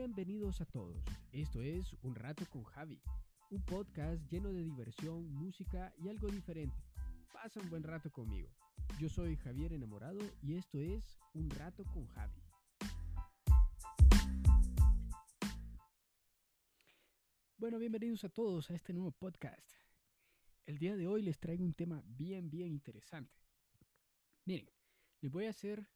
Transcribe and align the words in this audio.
Bienvenidos 0.00 0.60
a 0.60 0.64
todos. 0.64 1.02
Esto 1.32 1.60
es 1.60 1.92
Un 2.02 2.14
Rato 2.14 2.46
con 2.48 2.62
Javi, 2.62 3.02
un 3.50 3.60
podcast 3.64 4.22
lleno 4.30 4.52
de 4.52 4.62
diversión, 4.62 5.28
música 5.28 5.92
y 5.98 6.08
algo 6.08 6.28
diferente. 6.28 6.76
Pasa 7.32 7.58
un 7.58 7.68
buen 7.68 7.82
rato 7.82 8.08
conmigo. 8.08 8.48
Yo 9.00 9.08
soy 9.08 9.34
Javier 9.34 9.72
Enamorado 9.72 10.20
y 10.40 10.54
esto 10.54 10.78
es 10.78 11.18
Un 11.34 11.50
Rato 11.50 11.82
con 11.92 12.06
Javi. 12.06 12.40
Bueno, 17.56 17.80
bienvenidos 17.80 18.22
a 18.22 18.28
todos 18.28 18.70
a 18.70 18.76
este 18.76 18.92
nuevo 18.92 19.10
podcast. 19.10 19.68
El 20.64 20.78
día 20.78 20.96
de 20.96 21.08
hoy 21.08 21.22
les 21.22 21.40
traigo 21.40 21.64
un 21.64 21.74
tema 21.74 22.04
bien, 22.06 22.48
bien 22.48 22.68
interesante. 22.68 23.34
Miren, 24.44 24.70
les 25.22 25.32
voy 25.32 25.46
a 25.46 25.50
hacer 25.50 25.90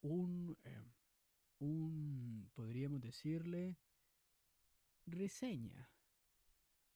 un, 0.00 0.56
eh, 0.62 0.93
un, 1.64 2.50
podríamos 2.54 3.00
decirle, 3.00 3.76
reseña 5.06 5.90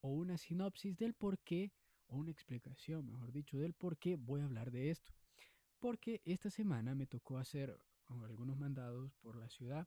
o 0.00 0.10
una 0.10 0.38
sinopsis 0.38 0.96
del 0.96 1.14
por 1.14 1.38
qué, 1.38 1.72
o 2.06 2.16
una 2.16 2.30
explicación, 2.30 3.06
mejor 3.06 3.32
dicho, 3.32 3.58
del 3.58 3.74
por 3.74 3.98
qué 3.98 4.16
voy 4.16 4.40
a 4.40 4.44
hablar 4.44 4.70
de 4.70 4.90
esto. 4.90 5.12
Porque 5.78 6.22
esta 6.24 6.50
semana 6.50 6.94
me 6.94 7.06
tocó 7.06 7.38
hacer 7.38 7.78
algunos 8.24 8.56
mandados 8.56 9.12
por 9.16 9.36
la 9.36 9.48
ciudad 9.48 9.86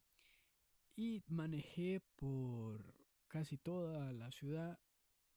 y 0.96 1.24
manejé 1.28 2.02
por 2.16 2.94
casi 3.28 3.58
toda 3.58 4.14
la 4.14 4.32
ciudad. 4.32 4.80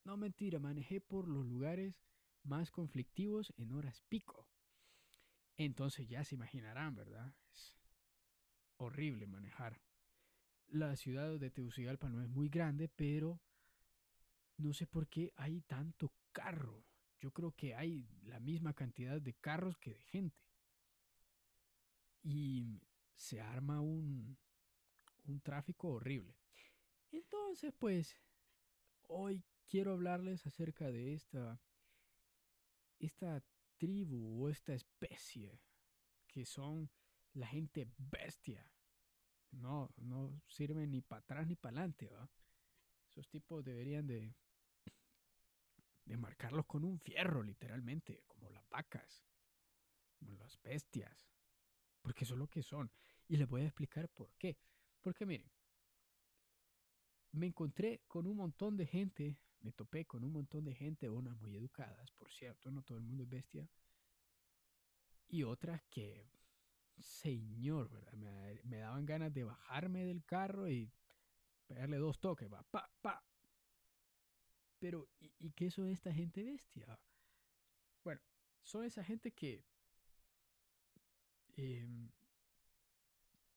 No 0.05 0.17
mentira, 0.17 0.59
manejé 0.59 1.01
por 1.01 1.29
los 1.29 1.47
lugares 1.47 1.99
más 2.43 2.71
conflictivos 2.71 3.53
en 3.57 3.73
horas 3.73 4.03
pico. 4.09 4.47
Entonces 5.57 6.09
ya 6.09 6.25
se 6.25 6.35
imaginarán, 6.35 6.95
¿verdad? 6.95 7.33
Horrible 8.77 9.27
manejar. 9.27 9.81
La 10.69 10.97
ciudad 10.97 11.39
de 11.39 11.51
Tegucigalpa 11.51 12.09
no 12.09 12.23
es 12.23 12.29
muy 12.29 12.49
grande, 12.49 12.89
pero 12.89 13.41
no 14.57 14.73
sé 14.73 14.87
por 14.87 15.09
qué 15.09 15.33
hay 15.37 15.61
tanto 15.63 16.13
carro. 16.33 16.85
Yo 17.21 17.33
creo 17.33 17.53
que 17.53 17.75
hay 17.75 18.07
la 18.25 18.41
misma 18.41 18.75
cantidad 18.75 19.21
de 19.21 19.35
carros 19.35 19.79
que 19.79 19.95
de 19.95 20.03
gente. 20.03 20.43
Y 22.23 22.81
se 23.15 23.41
arma 23.41 23.81
un, 23.81 24.37
un 25.27 25.41
tráfico 25.41 25.89
horrible. 25.89 26.35
Entonces, 27.13 27.73
pues, 27.79 28.17
hoy 29.09 29.45
quiero 29.69 29.93
hablarles 29.93 30.47
acerca 30.47 30.91
de 30.91 31.15
esta, 31.15 31.61
esta 32.99 33.43
tribu 33.77 34.45
o 34.45 34.49
esta 34.49 34.75
especie 34.75 35.61
que 36.27 36.45
son 36.45 36.91
la 37.35 37.47
gente 37.47 37.89
bestia. 37.99 38.65
No, 39.53 39.91
no 39.99 40.43
sirve 40.49 40.87
ni 40.87 41.01
para 41.01 41.21
atrás 41.21 41.47
ni 41.47 41.55
para 41.55 41.79
adelante, 41.79 42.11
Esos 43.11 43.29
tipos 43.29 43.65
deberían 43.65 44.07
de, 44.07 44.35
de 46.07 46.17
marcarlos 46.17 46.67
con 46.67 46.85
un 46.85 46.99
fierro, 46.99 47.43
literalmente, 47.43 48.23
como 48.27 48.51
las 48.51 48.69
vacas, 48.69 49.25
como 50.19 50.35
las 50.35 50.61
bestias. 50.63 51.29
Porque 52.03 52.25
eso 52.25 52.35
es 52.35 52.39
lo 52.39 52.49
que 52.49 52.63
son. 52.63 52.91
Y 53.29 53.37
les 53.37 53.49
voy 53.49 53.63
a 53.63 53.67
explicar 53.67 54.09
por 54.09 54.35
qué. 54.35 54.57
Porque 55.01 55.25
miren, 55.25 55.51
me 57.35 57.47
encontré 57.47 58.03
con 58.07 58.27
un 58.27 58.37
montón 58.37 58.77
de 58.77 58.87
gente, 58.87 59.37
me 59.61 59.73
topé 59.73 60.05
con 60.05 60.25
un 60.25 60.33
montón 60.33 60.65
de 60.65 60.75
gente, 60.75 61.09
unas 61.09 61.37
muy 61.37 61.55
educadas, 61.57 62.11
por 62.13 62.31
cierto, 62.33 62.71
no 62.71 62.83
todo 62.83 62.99
el 62.99 63.05
mundo 63.05 63.25
es 63.25 63.29
bestia, 63.29 63.69
y 65.29 65.43
otras 65.43 65.83
que, 65.91 66.29
señor, 66.99 67.91
¿verdad? 67.91 68.13
Me, 68.65 68.77
daban 68.79 69.07
ganas 69.07 69.33
de 69.33 69.45
bajarme 69.45 70.05
del 70.05 70.25
carro 70.25 70.69
y 70.69 70.93
pegarle 71.67 71.99
dos 71.99 72.19
toques, 72.21 72.53
va, 72.53 72.63
pa, 72.65 72.91
pa. 73.01 73.25
Pero, 74.79 75.09
¿y, 75.21 75.51
qué 75.53 75.71
son 75.71 75.89
esta 75.89 76.13
gente 76.13 76.43
bestia? 76.43 76.99
Bueno, 78.03 78.21
son 78.63 78.85
esa 78.85 79.03
gente 79.03 79.33
que, 79.33 79.65
em, 81.57 82.11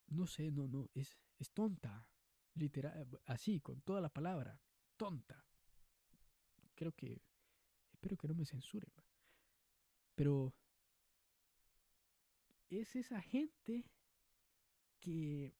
no 0.08 0.26
sé, 0.26 0.50
no, 0.50 0.66
no, 0.68 0.88
es, 0.94 1.18
es 1.38 1.50
tonta, 1.50 2.06
literal, 2.54 3.06
así, 3.26 3.60
con 3.60 3.80
toda 3.82 4.00
la 4.00 4.08
palabra, 4.08 4.60
tonta. 4.96 5.44
Creo 6.74 6.92
que, 6.92 7.20
espero 7.92 8.16
que 8.16 8.28
no 8.28 8.34
me 8.34 8.46
censuren. 8.46 8.92
Pero 10.14 10.54
es 12.70 12.96
esa 12.96 13.20
gente 13.22 13.84
que 15.00 15.54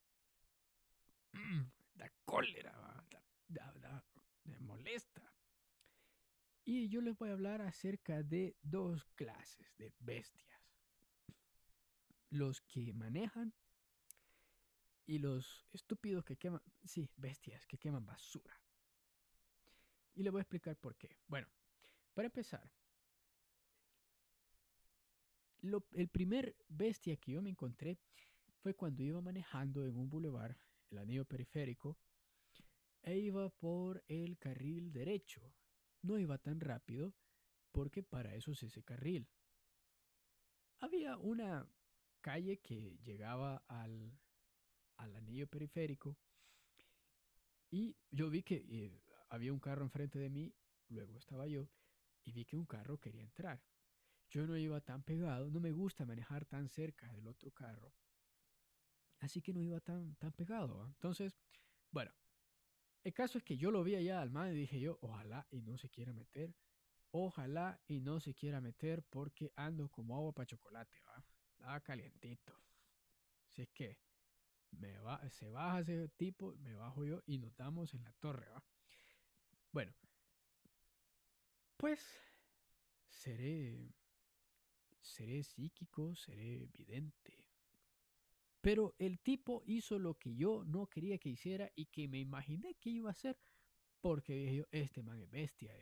da 1.95 2.11
cólera, 2.25 3.07
da, 3.49 4.05
me 4.45 4.59
molesta. 4.61 5.33
Y 6.65 6.89
yo 6.89 7.01
les 7.01 7.17
voy 7.17 7.31
a 7.31 7.33
hablar 7.33 7.63
acerca 7.63 8.23
de 8.23 8.57
dos 8.63 9.05
clases 9.15 9.75
de 9.79 9.95
bestias. 10.01 10.61
Los 12.31 12.61
que 12.61 12.93
manejan 12.93 13.55
y 15.07 15.19
los 15.19 15.67
estúpidos 15.73 16.25
que 16.25 16.37
queman, 16.37 16.61
sí, 16.85 17.11
bestias 17.17 17.67
que 17.67 17.79
queman 17.79 18.05
basura. 18.05 18.61
Y 20.15 20.23
les 20.23 20.31
voy 20.31 20.41
a 20.41 20.43
explicar 20.43 20.77
por 20.77 20.95
qué. 20.97 21.17
Bueno, 21.27 21.49
para 22.13 22.27
empezar, 22.27 22.71
el 25.63 26.09
primer 26.09 26.57
bestia 26.69 27.17
que 27.17 27.33
yo 27.33 27.43
me 27.43 27.51
encontré 27.51 27.99
fue 28.63 28.75
cuando 28.75 29.03
iba 29.03 29.21
manejando 29.21 29.85
en 29.85 29.97
un 29.97 30.09
bulevar, 30.09 30.59
el 30.91 30.99
anillo 30.99 31.25
periférico, 31.25 31.99
e 33.03 33.19
iba 33.19 33.49
por 33.51 34.05
el 34.09 34.39
carril 34.39 34.93
derecho. 34.93 35.53
No 36.03 36.19
iba 36.19 36.39
tan 36.39 36.61
rápido 36.61 37.15
porque 37.73 38.03
para 38.03 38.35
eso 38.35 38.53
es 38.53 38.63
ese 38.63 38.83
carril. 38.83 39.29
Había 40.81 41.17
una 41.17 41.69
calle 42.21 42.59
que 42.59 42.99
llegaba 43.03 43.65
al, 43.69 44.19
al 44.97 45.17
anillo 45.17 45.47
periférico 45.47 46.17
y 47.71 47.97
yo 48.11 48.31
vi 48.31 48.43
que 48.43 48.65
eh, 48.69 49.03
había 49.29 49.53
un 49.53 49.61
carro 49.61 49.83
enfrente 49.83 50.19
de 50.19 50.31
mí, 50.31 50.55
luego 50.89 51.19
estaba 51.19 51.47
yo, 51.47 51.69
y 52.25 52.33
vi 52.33 52.45
que 52.45 52.57
un 52.57 52.65
carro 52.67 52.99
quería 52.99 53.23
entrar. 53.23 53.63
Yo 54.31 54.47
no 54.47 54.57
iba 54.57 54.81
tan 54.81 55.03
pegado, 55.03 55.51
no 55.51 55.61
me 55.61 55.73
gusta 55.73 56.05
manejar 56.05 56.45
tan 56.45 56.69
cerca 56.69 57.11
del 57.13 57.27
otro 57.27 57.51
carro. 57.51 57.95
Así 59.21 59.41
que 59.41 59.53
no 59.53 59.61
iba 59.61 59.81
tan, 59.81 60.15
tan 60.17 60.33
pegado. 60.33 60.87
Entonces, 60.87 61.39
bueno, 61.91 62.13
el 63.03 63.15
caso 63.15 63.39
es 63.39 63.45
que 63.45 63.57
yo 63.57 63.71
lo 63.71 63.83
vi 63.83 63.95
allá 63.97 64.21
al 64.21 64.31
man 64.31 64.53
y 64.53 64.59
dije 64.59 64.79
yo, 64.79 64.99
ojalá 65.01 65.47
y 65.51 65.63
no 65.63 65.79
se 65.79 65.89
quiera 65.89 66.13
meter. 66.13 66.55
Ojalá 67.11 67.81
y 67.87 68.01
no 68.01 68.21
se 68.21 68.35
quiera 68.35 68.61
meter 68.61 69.03
porque 69.03 69.51
ando 69.57 69.89
como 69.89 70.15
agua 70.15 70.33
para 70.33 70.47
chocolate, 70.47 71.01
¿va? 71.07 71.25
Estaba 71.53 71.81
calientito. 71.81 72.55
Así 73.49 73.63
es 73.63 73.71
que 73.71 73.99
me 74.73 74.99
va, 74.99 75.27
se 75.31 75.49
baja 75.49 75.81
ese 75.81 76.09
tipo, 76.11 76.55
me 76.57 76.75
bajo 76.75 77.05
yo 77.05 77.23
y 77.27 77.39
nos 77.39 77.57
damos 77.57 77.95
en 77.95 78.05
la 78.05 78.13
torre, 78.13 78.49
¿va? 78.51 78.63
Bueno, 79.73 79.95
pues 81.77 82.07
seré 83.09 83.91
seré 85.09 85.43
psíquico, 85.43 86.15
seré 86.15 86.67
vidente. 86.73 87.49
Pero 88.61 88.95
el 88.99 89.21
tipo 89.21 89.63
hizo 89.67 89.99
lo 89.99 90.15
que 90.15 90.35
yo 90.35 90.65
no 90.65 90.87
quería 90.87 91.19
que 91.19 91.31
hiciera 91.31 91.71
y 91.75 91.87
que 91.87 92.09
me 92.09 92.19
imaginé 92.19 92.75
que 92.75 92.91
iba 92.91 93.09
a 93.09 93.13
hacer 93.13 93.39
porque 94.01 94.35
dije 94.35 94.57
yo, 94.57 94.65
este 94.71 95.03
man 95.03 95.21
es 95.21 95.31
bestia, 95.31 95.75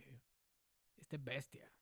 este 0.96 1.16
es 1.16 1.24
bestia. 1.24 1.72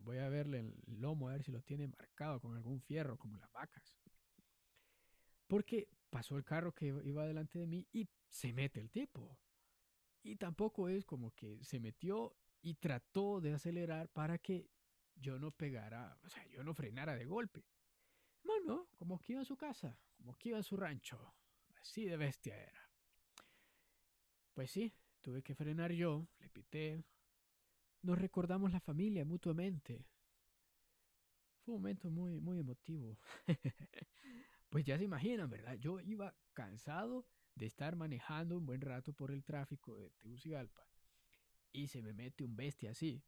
voy 0.00 0.18
a 0.18 0.28
verle 0.28 0.60
el 0.60 1.00
lomo 1.00 1.28
a 1.28 1.32
ver 1.32 1.42
si 1.42 1.52
lo 1.52 1.62
tiene 1.62 1.88
marcado 1.88 2.40
con 2.40 2.56
algún 2.56 2.80
fierro 2.80 3.18
como 3.18 3.36
las 3.36 3.50
vacas. 3.52 3.98
Porque 5.46 5.88
pasó 6.10 6.36
el 6.36 6.44
carro 6.44 6.74
que 6.74 6.86
iba 7.04 7.26
delante 7.26 7.58
de 7.58 7.66
mí 7.66 7.86
y 7.92 8.08
se 8.28 8.52
mete 8.52 8.80
el 8.80 8.90
tipo. 8.90 9.38
Y 10.22 10.36
tampoco 10.36 10.88
es 10.88 11.04
como 11.04 11.32
que 11.32 11.62
se 11.64 11.80
metió 11.80 12.36
y 12.62 12.74
trató 12.74 13.40
de 13.40 13.52
acelerar 13.52 14.08
para 14.10 14.38
que 14.38 14.70
yo 15.22 15.38
no 15.38 15.52
pegara, 15.52 16.18
o 16.22 16.28
sea, 16.28 16.44
yo 16.48 16.62
no 16.62 16.74
frenara 16.74 17.14
de 17.14 17.24
golpe. 17.24 17.64
Bueno, 18.42 18.88
como 18.96 19.18
que 19.20 19.32
iba 19.32 19.42
a 19.42 19.46
su 19.46 19.56
casa, 19.56 19.96
como 20.16 20.36
que 20.36 20.50
iba 20.50 20.58
a 20.58 20.62
su 20.62 20.76
rancho. 20.76 21.34
Así 21.80 22.04
de 22.04 22.16
bestia 22.16 22.56
era. 22.56 22.90
Pues 24.52 24.70
sí, 24.70 24.92
tuve 25.22 25.42
que 25.42 25.54
frenar 25.54 25.92
yo, 25.92 26.28
le 26.40 26.50
pité. 26.50 27.04
Nos 28.02 28.18
recordamos 28.18 28.72
la 28.72 28.80
familia 28.80 29.24
mutuamente. 29.24 30.04
Fue 31.60 31.74
un 31.74 31.80
momento 31.80 32.10
muy, 32.10 32.40
muy 32.40 32.58
emotivo. 32.58 33.16
pues 34.68 34.84
ya 34.84 34.98
se 34.98 35.04
imaginan, 35.04 35.48
¿verdad? 35.48 35.74
Yo 35.74 36.00
iba 36.00 36.34
cansado 36.52 37.24
de 37.54 37.66
estar 37.66 37.94
manejando 37.94 38.58
un 38.58 38.66
buen 38.66 38.80
rato 38.80 39.12
por 39.12 39.30
el 39.30 39.44
tráfico 39.44 39.96
de 39.96 40.10
Tegucigalpa. 40.10 40.88
Y 41.72 41.86
se 41.86 42.02
me 42.02 42.12
mete 42.12 42.44
un 42.44 42.56
bestia 42.56 42.90
así 42.90 43.22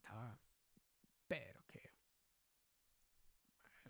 estaba, 0.00 0.40
pero 1.26 1.62
que 1.66 1.92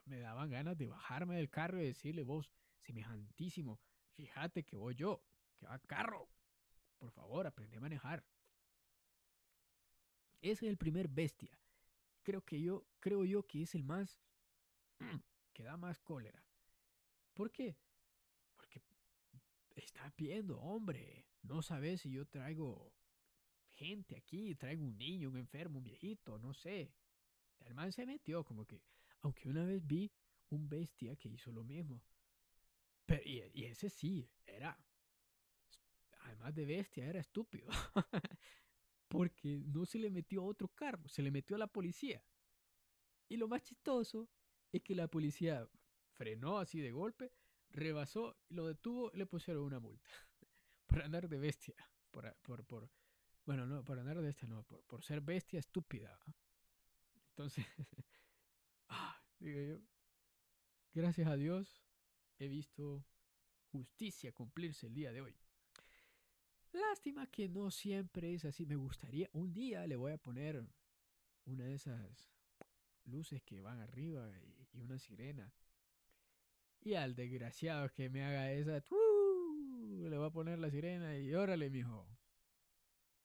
me 0.04 0.18
daban 0.18 0.50
ganas 0.50 0.76
de 0.76 0.86
bajarme 0.86 1.36
del 1.36 1.48
carro 1.48 1.80
y 1.80 1.86
decirle, 1.86 2.22
vos, 2.24 2.50
semejantísimo, 2.78 3.80
fíjate 4.14 4.64
que 4.64 4.76
voy 4.76 4.94
yo, 4.94 5.22
que 5.56 5.66
va 5.66 5.78
carro. 5.78 6.28
Por 6.98 7.10
favor, 7.12 7.46
aprende 7.46 7.78
a 7.78 7.80
manejar. 7.80 8.24
Ese 10.40 10.66
es 10.66 10.70
el 10.70 10.76
primer 10.76 11.08
bestia. 11.08 11.58
Creo 12.22 12.44
que 12.44 12.60
yo, 12.60 12.86
creo 12.98 13.24
yo 13.24 13.46
que 13.46 13.62
es 13.62 13.74
el 13.74 13.84
más 13.84 14.18
que 15.52 15.62
da 15.62 15.76
más 15.76 15.98
cólera. 16.00 16.44
¿Por 17.32 17.50
qué? 17.50 17.78
Porque 18.54 18.82
está 19.76 20.12
viendo, 20.16 20.58
hombre. 20.60 21.26
No 21.42 21.62
sabes 21.62 22.02
si 22.02 22.10
yo 22.10 22.26
traigo 22.26 22.92
gente 23.80 24.14
aquí, 24.14 24.54
traigo 24.54 24.84
un 24.84 24.98
niño, 24.98 25.30
un 25.30 25.36
enfermo, 25.36 25.78
un 25.78 25.84
viejito, 25.84 26.38
no 26.38 26.52
sé. 26.52 26.92
El 27.60 27.74
man 27.74 27.92
se 27.92 28.04
metió 28.04 28.44
como 28.44 28.66
que, 28.66 28.82
aunque 29.22 29.48
una 29.48 29.64
vez 29.64 29.86
vi 29.86 30.12
un 30.50 30.68
bestia 30.68 31.16
que 31.16 31.30
hizo 31.30 31.50
lo 31.50 31.64
mismo. 31.64 32.02
Pero, 33.06 33.22
y, 33.24 33.42
y 33.54 33.64
ese 33.64 33.88
sí, 33.88 34.28
era, 34.46 34.78
además 36.24 36.54
de 36.54 36.66
bestia, 36.66 37.06
era 37.06 37.20
estúpido. 37.20 37.68
Porque 39.08 39.62
no 39.66 39.86
se 39.86 39.98
le 39.98 40.10
metió 40.10 40.42
a 40.42 40.44
otro 40.44 40.68
carro, 40.68 41.08
se 41.08 41.22
le 41.22 41.30
metió 41.30 41.56
a 41.56 41.58
la 41.58 41.66
policía. 41.66 42.22
Y 43.28 43.38
lo 43.38 43.48
más 43.48 43.62
chistoso 43.62 44.28
es 44.72 44.82
que 44.82 44.94
la 44.94 45.08
policía 45.08 45.66
frenó 46.12 46.58
así 46.58 46.80
de 46.80 46.92
golpe, 46.92 47.32
rebasó, 47.70 48.36
lo 48.50 48.66
detuvo 48.66 49.10
y 49.14 49.16
le 49.16 49.26
pusieron 49.26 49.64
una 49.64 49.80
multa. 49.80 50.10
por 50.86 51.02
andar 51.02 51.28
de 51.28 51.38
bestia. 51.38 51.74
Por, 52.10 52.36
por, 52.42 52.64
por, 52.64 52.90
bueno, 53.50 53.66
no, 53.66 53.82
por 53.82 53.98
andar 53.98 54.16
de 54.16 54.22
bestia, 54.22 54.46
no, 54.46 54.62
por, 54.62 54.80
por 54.84 55.02
ser 55.02 55.20
bestia 55.20 55.58
estúpida. 55.58 56.16
Entonces, 57.30 57.66
ah, 58.88 59.20
digo 59.40 59.60
yo, 59.60 59.80
gracias 60.94 61.26
a 61.26 61.34
Dios 61.34 61.82
he 62.38 62.46
visto 62.46 63.04
justicia 63.72 64.30
cumplirse 64.30 64.86
el 64.86 64.94
día 64.94 65.10
de 65.10 65.22
hoy. 65.22 65.36
Lástima 66.70 67.26
que 67.26 67.48
no 67.48 67.72
siempre 67.72 68.34
es 68.34 68.44
así. 68.44 68.66
Me 68.66 68.76
gustaría, 68.76 69.28
un 69.32 69.52
día 69.52 69.84
le 69.88 69.96
voy 69.96 70.12
a 70.12 70.16
poner 70.16 70.64
una 71.44 71.64
de 71.64 71.74
esas 71.74 72.30
luces 73.04 73.42
que 73.42 73.60
van 73.60 73.80
arriba 73.80 74.30
y, 74.72 74.78
una 74.78 74.96
sirena. 75.00 75.52
Y 76.82 76.94
al 76.94 77.16
desgraciado 77.16 77.90
que 77.90 78.10
me 78.10 78.24
haga 78.24 78.52
esa, 78.52 78.80
le 80.08 80.16
voy 80.16 80.26
a 80.28 80.30
poner 80.30 80.60
la 80.60 80.70
sirena 80.70 81.18
y 81.18 81.34
órale, 81.34 81.68
mijo. 81.68 82.09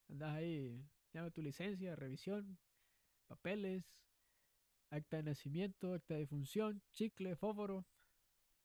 Andas 0.10 0.36
ahí, 0.36 0.86
llama 1.14 1.32
tu 1.32 1.42
licencia, 1.42 1.96
revisión, 1.96 2.58
papeles, 3.28 3.84
acta 4.90 5.18
de 5.18 5.24
nacimiento, 5.24 5.94
acta 5.94 6.16
de 6.16 6.28
función, 6.28 6.82
chicle, 6.92 7.36
fósforo. 7.36 7.86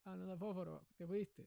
Ah, 0.05 0.17
no, 0.17 0.27
no, 0.27 0.37
fósforo, 0.37 0.87
te 0.97 1.07
fuiste. 1.07 1.47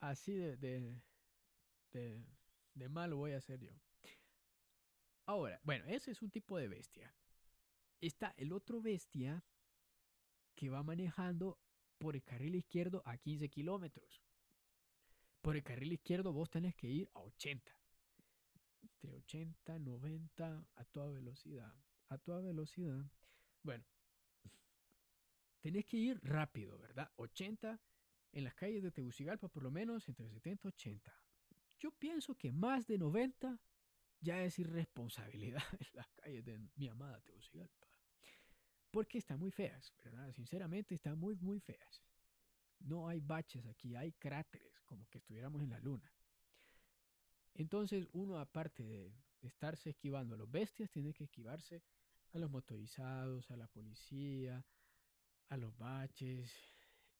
Así 0.00 0.34
de, 0.34 0.56
de, 0.56 2.24
de, 2.74 2.88
malo 2.88 3.16
voy 3.16 3.32
a 3.32 3.40
ser 3.40 3.60
yo. 3.60 3.72
Ahora, 5.26 5.60
bueno, 5.64 5.84
ese 5.86 6.12
es 6.12 6.22
un 6.22 6.30
tipo 6.30 6.56
de 6.56 6.68
bestia. 6.68 7.14
Está 8.00 8.32
el 8.36 8.52
otro 8.52 8.80
bestia 8.80 9.44
que 10.54 10.70
va 10.70 10.82
manejando 10.82 11.58
por 11.98 12.14
el 12.14 12.22
carril 12.22 12.54
izquierdo 12.54 13.02
a 13.04 13.18
15 13.18 13.48
kilómetros. 13.48 14.22
Por 15.42 15.56
el 15.56 15.64
carril 15.64 15.92
izquierdo 15.92 16.32
vos 16.32 16.48
tenés 16.48 16.74
que 16.76 16.88
ir 16.88 17.10
a 17.14 17.20
80. 17.20 17.77
Entre 19.00 19.16
80, 19.16 19.78
90, 19.78 20.66
a 20.74 20.84
toda 20.86 21.10
velocidad. 21.10 21.72
A 22.08 22.18
toda 22.18 22.40
velocidad. 22.40 23.06
Bueno, 23.62 23.84
tenés 25.60 25.86
que 25.86 25.98
ir 25.98 26.20
rápido, 26.24 26.76
¿verdad? 26.78 27.08
80 27.16 27.80
en 28.32 28.44
las 28.44 28.54
calles 28.54 28.82
de 28.82 28.90
Tegucigalpa, 28.90 29.48
por 29.48 29.62
lo 29.62 29.70
menos 29.70 30.08
entre 30.08 30.28
70 30.28 30.66
y 30.66 30.68
80. 30.68 31.22
Yo 31.78 31.92
pienso 31.92 32.34
que 32.36 32.50
más 32.50 32.88
de 32.88 32.98
90 32.98 33.60
ya 34.20 34.42
es 34.42 34.58
irresponsabilidad 34.58 35.62
en 35.78 35.86
las 35.92 36.08
calles 36.08 36.44
de 36.44 36.58
mi 36.74 36.88
amada 36.88 37.20
Tegucigalpa. 37.20 37.86
Porque 38.90 39.18
están 39.18 39.38
muy 39.38 39.52
feas, 39.52 39.94
¿verdad? 40.02 40.32
Sinceramente 40.32 40.96
están 40.96 41.18
muy, 41.18 41.36
muy 41.36 41.60
feas. 41.60 42.02
No 42.80 43.06
hay 43.06 43.20
baches 43.20 43.64
aquí, 43.66 43.94
hay 43.94 44.12
cráteres, 44.12 44.80
como 44.86 45.06
que 45.08 45.18
estuviéramos 45.18 45.62
en 45.62 45.70
la 45.70 45.78
luna. 45.78 46.12
Entonces 47.58 48.06
uno, 48.12 48.38
aparte 48.38 48.84
de 48.84 49.12
estarse 49.42 49.90
esquivando 49.90 50.36
a 50.36 50.38
los 50.38 50.48
bestias, 50.48 50.90
tiene 50.90 51.12
que 51.12 51.24
esquivarse 51.24 51.82
a 52.32 52.38
los 52.38 52.48
motorizados, 52.50 53.50
a 53.50 53.56
la 53.56 53.66
policía, 53.66 54.64
a 55.48 55.56
los 55.56 55.76
baches 55.76 56.52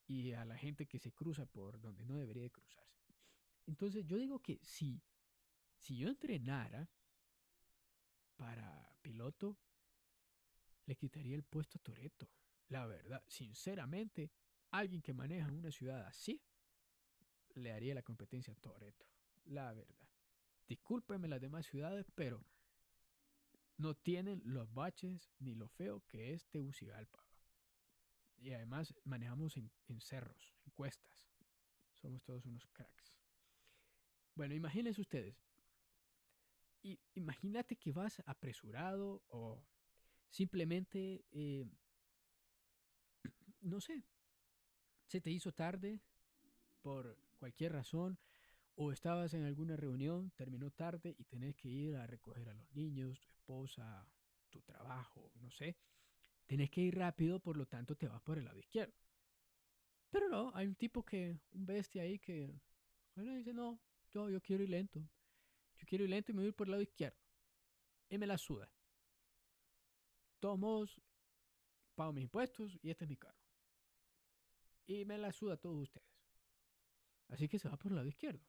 y 0.07 0.33
a 0.33 0.45
la 0.45 0.57
gente 0.57 0.87
que 0.87 1.01
se 1.01 1.13
cruza 1.13 1.45
por 1.45 1.81
donde 1.81 2.05
no 2.05 2.17
debería 2.17 2.45
de 2.45 2.53
cruzarse. 2.53 3.17
Entonces 3.67 4.07
yo 4.07 4.17
digo 4.17 4.39
que 4.39 4.61
si, 4.63 5.03
si 5.77 5.97
yo 5.97 6.09
entrenara 6.09 6.89
para 8.37 8.97
piloto, 9.03 9.59
le 10.87 10.95
quitaría 10.95 11.35
el 11.35 11.43
puesto 11.43 11.79
a 11.79 11.83
Toreto. 11.83 12.31
La 12.69 12.87
verdad, 12.87 13.25
sinceramente, 13.27 14.31
alguien 14.71 15.03
que 15.03 15.13
maneja 15.13 15.51
una 15.51 15.73
ciudad 15.73 16.07
así, 16.07 16.41
le 17.55 17.73
haría 17.73 17.93
la 17.95 18.03
competencia 18.03 18.53
a 18.53 18.57
Toreto. 18.57 19.05
La 19.47 19.73
verdad. 19.73 20.08
Discúlpenme 20.69 21.29
las 21.29 21.41
demás 21.41 21.67
ciudades, 21.67 22.11
pero 22.15 22.45
no 23.79 23.95
tienen 23.95 24.43
los 24.45 24.73
baches 24.75 25.31
ni 25.39 25.55
lo 25.55 25.69
feo 25.69 26.05
que 26.07 26.35
es 26.35 26.47
Tegucigalpa. 26.49 27.25
Y 28.37 28.53
además 28.53 28.95
manejamos 29.05 29.57
en, 29.57 29.71
cerros, 30.01 30.55
en 30.67 30.73
cuestas. 30.73 31.31
Somos 31.95 32.23
todos 32.23 32.45
unos 32.45 32.67
cracks. 32.67 33.17
Bueno, 34.35 34.55
imagínense 34.55 35.01
ustedes. 35.01 35.43
Y 36.83 37.01
imagínate 37.15 37.77
que 37.77 37.91
vas 37.91 38.23
apresurado 38.27 39.23
o 39.29 39.65
simplemente, 40.29 41.25
eh, 41.33 41.65
no 43.63 43.81
sé, 43.81 44.05
se 45.07 45.21
te 45.21 45.31
hizo 45.31 45.53
tarde 45.53 46.01
por 46.83 47.19
cualquier 47.39 47.73
razón 47.73 48.19
o 48.81 48.93
estabas 48.93 49.35
en 49.35 49.45
alguna 49.45 49.77
reunión, 49.77 50.31
terminó 50.37 50.71
tarde 50.71 51.17
y 51.19 51.25
tenés 51.25 51.57
que 51.57 51.69
ir 51.69 51.97
a 51.97 52.07
recoger 52.07 52.49
a 52.49 52.55
los 52.55 52.71
niños, 52.75 53.21
tu 53.21 53.29
esposa, 53.33 54.09
tu 54.51 54.63
trabajo, 54.63 55.33
no 55.41 55.51
sé. 55.51 55.77
Tenés 56.47 56.71
que 56.71 56.83
ir 56.83 56.97
rápido, 56.97 57.41
por 57.41 57.57
lo 57.57 57.67
tanto 57.67 57.97
te 57.97 58.07
vas 58.07 58.23
por 58.23 58.39
el 58.39 58.45
lado 58.45 58.57
izquierdo. 58.57 58.95
Pero 60.11 60.29
no, 60.29 60.53
hay 60.55 60.69
un 60.69 60.77
tipo 60.77 61.05
que, 61.05 61.41
un 61.51 61.67
bestia 61.67 62.03
ahí 62.03 62.21
que, 62.21 62.55
bueno, 63.17 63.35
dice, 63.35 63.53
no, 63.53 63.81
yo, 64.11 64.31
yo 64.31 64.41
quiero 64.41 64.63
ir 64.63 64.71
lento. 64.71 65.01
Yo 65.75 65.85
quiero 65.85 66.05
ir 66.05 66.11
lento 66.11 66.31
y 66.31 66.37
me 66.37 66.43
voy 66.43 66.53
por 66.53 66.69
el 66.69 66.71
lado 66.71 66.83
izquierdo. 66.83 67.19
Y 68.09 68.17
me 68.17 68.29
la 68.29 68.39
suda. 68.39 68.71
Todos 70.39 70.57
modos, 70.57 71.01
pago 71.97 72.13
mis 72.13 72.23
impuestos 72.23 72.79
y 72.81 72.91
este 72.91 73.07
es 73.07 73.11
mi 73.11 73.17
carro. 73.17 73.43
Y 74.87 75.05
me 75.05 75.19
la 75.19 75.33
suda 75.33 75.55
a 75.55 75.57
todos 75.57 75.83
ustedes. 75.83 76.07
Así 77.29 77.49
que 77.49 77.59
se 77.59 77.69
va 77.69 77.77
por 77.77 77.91
el 77.91 77.97
lado 77.97 78.09
izquierdo. 78.09 78.47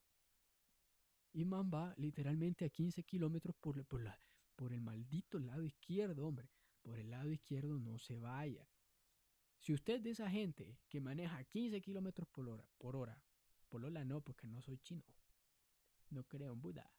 Y 1.33 1.45
man 1.45 1.69
va 1.71 1.93
literalmente 1.97 2.65
a 2.65 2.69
15 2.69 3.03
kilómetros 3.03 3.55
por, 3.55 3.85
por, 3.85 4.01
la, 4.01 4.17
por 4.55 4.73
el 4.73 4.81
maldito 4.81 5.39
lado 5.39 5.63
izquierdo, 5.63 6.27
hombre. 6.27 6.49
Por 6.81 6.99
el 6.99 7.11
lado 7.11 7.29
izquierdo 7.29 7.77
no 7.79 7.99
se 7.99 8.17
vaya. 8.19 8.67
Si 9.59 9.73
usted 9.73 9.95
es 9.95 10.03
de 10.03 10.11
esa 10.11 10.29
gente 10.29 10.79
que 10.87 11.01
maneja 11.01 11.43
15 11.43 11.81
kilómetros 11.81 12.27
por 12.29 12.47
hora, 12.47 12.65
por 12.77 12.95
hora, 12.95 13.21
por 13.67 13.81
no, 13.81 14.21
porque 14.21 14.47
no 14.47 14.61
soy 14.61 14.77
chino. 14.79 15.03
No 16.09 16.23
creo 16.23 16.53
en 16.53 16.61
Buda. 16.61 16.91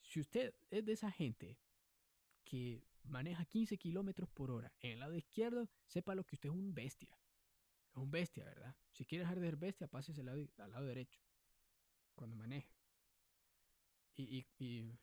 Si 0.00 0.20
usted 0.20 0.54
es 0.70 0.84
de 0.84 0.92
esa 0.92 1.10
gente 1.10 1.58
que 2.44 2.84
maneja 3.04 3.44
15 3.44 3.78
kilómetros 3.78 4.28
por 4.30 4.50
hora 4.50 4.72
en 4.80 4.92
el 4.92 5.00
lado 5.00 5.14
izquierdo, 5.14 5.68
sepa 5.86 6.14
lo 6.14 6.24
que 6.24 6.36
usted 6.36 6.48
es 6.48 6.54
un 6.54 6.74
bestia. 6.74 7.16
Es 7.90 7.96
un 7.96 8.10
bestia, 8.10 8.44
¿verdad? 8.44 8.74
Si 8.90 9.04
quiere 9.04 9.24
dejar 9.24 9.38
de 9.38 9.46
ser 9.46 9.56
bestia, 9.56 9.86
pásese 9.86 10.20
al 10.20 10.26
lado, 10.26 10.48
al 10.58 10.70
lado 10.72 10.86
derecho. 10.86 11.20
Cuando 12.14 12.36
maneje. 12.36 12.72
Y, 14.16 14.22
y, 14.22 14.64
y, 14.64 14.98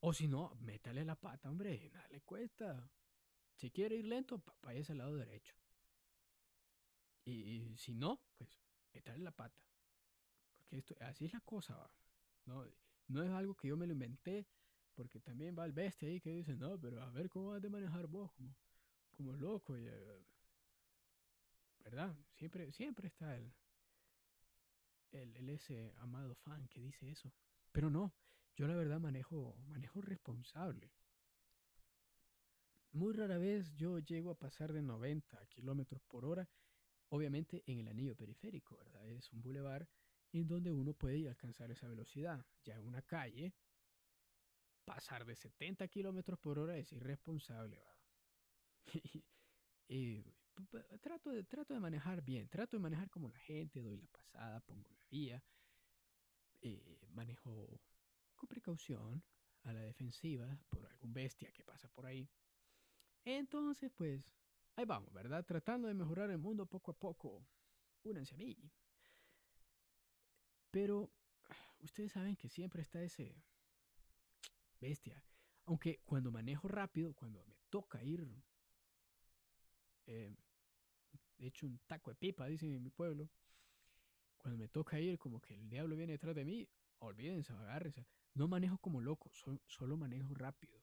o 0.00 0.12
si 0.12 0.28
no, 0.28 0.54
métale 0.60 1.04
la 1.04 1.16
pata, 1.16 1.50
hombre. 1.50 1.90
Nada 1.92 2.08
le 2.08 2.20
cuesta. 2.20 2.90
Si 3.56 3.70
quiere 3.70 3.96
ir 3.96 4.04
lento, 4.04 4.42
váyase 4.62 4.92
al 4.92 4.98
lado 4.98 5.16
derecho. 5.16 5.54
Y, 7.24 7.76
si 7.76 7.94
no, 7.94 8.20
pues 8.36 8.56
métale 8.92 9.18
la 9.18 9.32
pata. 9.32 9.60
Porque 10.56 10.78
esto, 10.78 10.94
así 11.00 11.24
es 11.26 11.32
la 11.32 11.40
cosa. 11.40 11.90
No, 12.46 12.64
no 13.08 13.22
es 13.22 13.30
algo 13.30 13.54
que 13.56 13.68
yo 13.68 13.76
me 13.76 13.86
lo 13.86 13.92
inventé. 13.92 14.46
Porque 14.94 15.20
también 15.20 15.56
va 15.56 15.64
el 15.64 15.72
bestia 15.72 16.08
ahí 16.08 16.20
que 16.20 16.30
dice, 16.30 16.56
no, 16.56 16.80
pero 16.80 17.00
a 17.00 17.10
ver 17.10 17.28
cómo 17.28 17.50
vas 17.50 17.62
de 17.62 17.68
manejar 17.68 18.08
vos, 18.08 18.32
como, 18.32 18.56
como 19.12 19.36
loco. 19.36 19.74
Uh, 19.74 20.24
¿Verdad? 21.84 22.16
Siempre, 22.34 22.72
siempre 22.72 23.06
está 23.06 23.36
el, 23.36 23.52
el, 25.12 25.34
el, 25.36 25.50
ese 25.50 25.92
amado 25.98 26.34
fan 26.34 26.68
que 26.68 26.80
dice 26.80 27.10
eso. 27.10 27.32
Pero 27.72 27.90
no, 27.90 28.14
yo 28.56 28.66
la 28.66 28.74
verdad 28.76 29.00
manejo, 29.00 29.56
manejo 29.66 30.00
responsable. 30.00 30.92
Muy 32.92 33.12
rara 33.12 33.38
vez 33.38 33.74
yo 33.74 33.98
llego 33.98 34.30
a 34.30 34.38
pasar 34.38 34.72
de 34.72 34.82
90 34.82 35.44
kilómetros 35.46 36.02
por 36.02 36.24
hora 36.24 36.48
obviamente 37.10 37.62
en 37.66 37.78
el 37.78 37.88
anillo 37.88 38.16
periférico, 38.16 38.76
¿verdad? 38.76 39.08
Es 39.08 39.32
un 39.32 39.42
bulevar 39.42 39.88
en 40.32 40.46
donde 40.46 40.70
uno 40.70 40.92
puede 40.94 41.28
alcanzar 41.28 41.70
esa 41.70 41.88
velocidad. 41.88 42.44
Ya 42.64 42.76
en 42.76 42.86
una 42.86 43.02
calle, 43.02 43.54
pasar 44.84 45.24
de 45.24 45.36
70 45.36 45.88
kilómetros 45.88 46.38
por 46.38 46.58
hora 46.58 46.76
es 46.76 46.92
irresponsable, 46.92 47.82
trato, 51.00 51.30
de, 51.30 51.44
trato 51.44 51.74
de 51.74 51.80
manejar 51.80 52.22
bien, 52.22 52.48
trato 52.48 52.76
de 52.76 52.82
manejar 52.82 53.10
como 53.10 53.28
la 53.28 53.38
gente, 53.38 53.82
doy 53.82 53.96
la 53.96 54.08
pasada, 54.08 54.60
pongo 54.60 54.88
la 54.90 55.04
vía, 55.10 55.42
eh, 56.60 56.98
manejo 57.10 57.80
con 58.34 58.48
precaución 58.48 59.22
a 59.62 59.72
la 59.72 59.80
defensiva 59.80 60.58
por 60.68 60.86
algún 60.86 61.12
bestia 61.12 61.52
que 61.52 61.64
pasa 61.64 61.88
por 61.88 62.06
ahí. 62.06 62.28
Entonces, 63.24 63.92
pues, 63.92 64.24
ahí 64.76 64.84
vamos, 64.84 65.12
¿verdad? 65.12 65.44
Tratando 65.44 65.88
de 65.88 65.94
mejorar 65.94 66.30
el 66.30 66.38
mundo 66.38 66.66
poco 66.66 66.92
a 66.92 66.98
poco. 66.98 67.44
Únanse 68.04 68.34
a 68.34 68.38
mí. 68.38 68.56
Pero 70.70 71.10
ustedes 71.80 72.12
saben 72.12 72.36
que 72.36 72.48
siempre 72.48 72.82
está 72.82 73.02
ese 73.02 73.42
bestia. 74.80 75.22
Aunque 75.64 76.00
cuando 76.04 76.30
manejo 76.30 76.68
rápido, 76.68 77.14
cuando 77.14 77.44
me 77.44 77.56
toca 77.68 78.02
ir, 78.02 78.26
eh, 80.06 80.34
de 81.38 81.46
hecho 81.46 81.66
un 81.66 81.78
taco 81.86 82.10
de 82.10 82.16
pipa, 82.16 82.46
dicen 82.46 82.74
en 82.74 82.82
mi 82.82 82.90
pueblo, 82.90 83.30
cuando 84.36 84.58
me 84.58 84.68
toca 84.68 85.00
ir 85.00 85.18
como 85.18 85.40
que 85.40 85.54
el 85.54 85.68
diablo 85.68 85.96
viene 85.96 86.12
detrás 86.12 86.34
de 86.34 86.44
mí, 86.44 86.68
olvídense, 86.98 87.52
agárrense. 87.52 88.06
No 88.34 88.48
manejo 88.48 88.78
como 88.78 89.00
loco, 89.00 89.30
solo 89.66 89.96
manejo 89.96 90.34
rápido. 90.34 90.80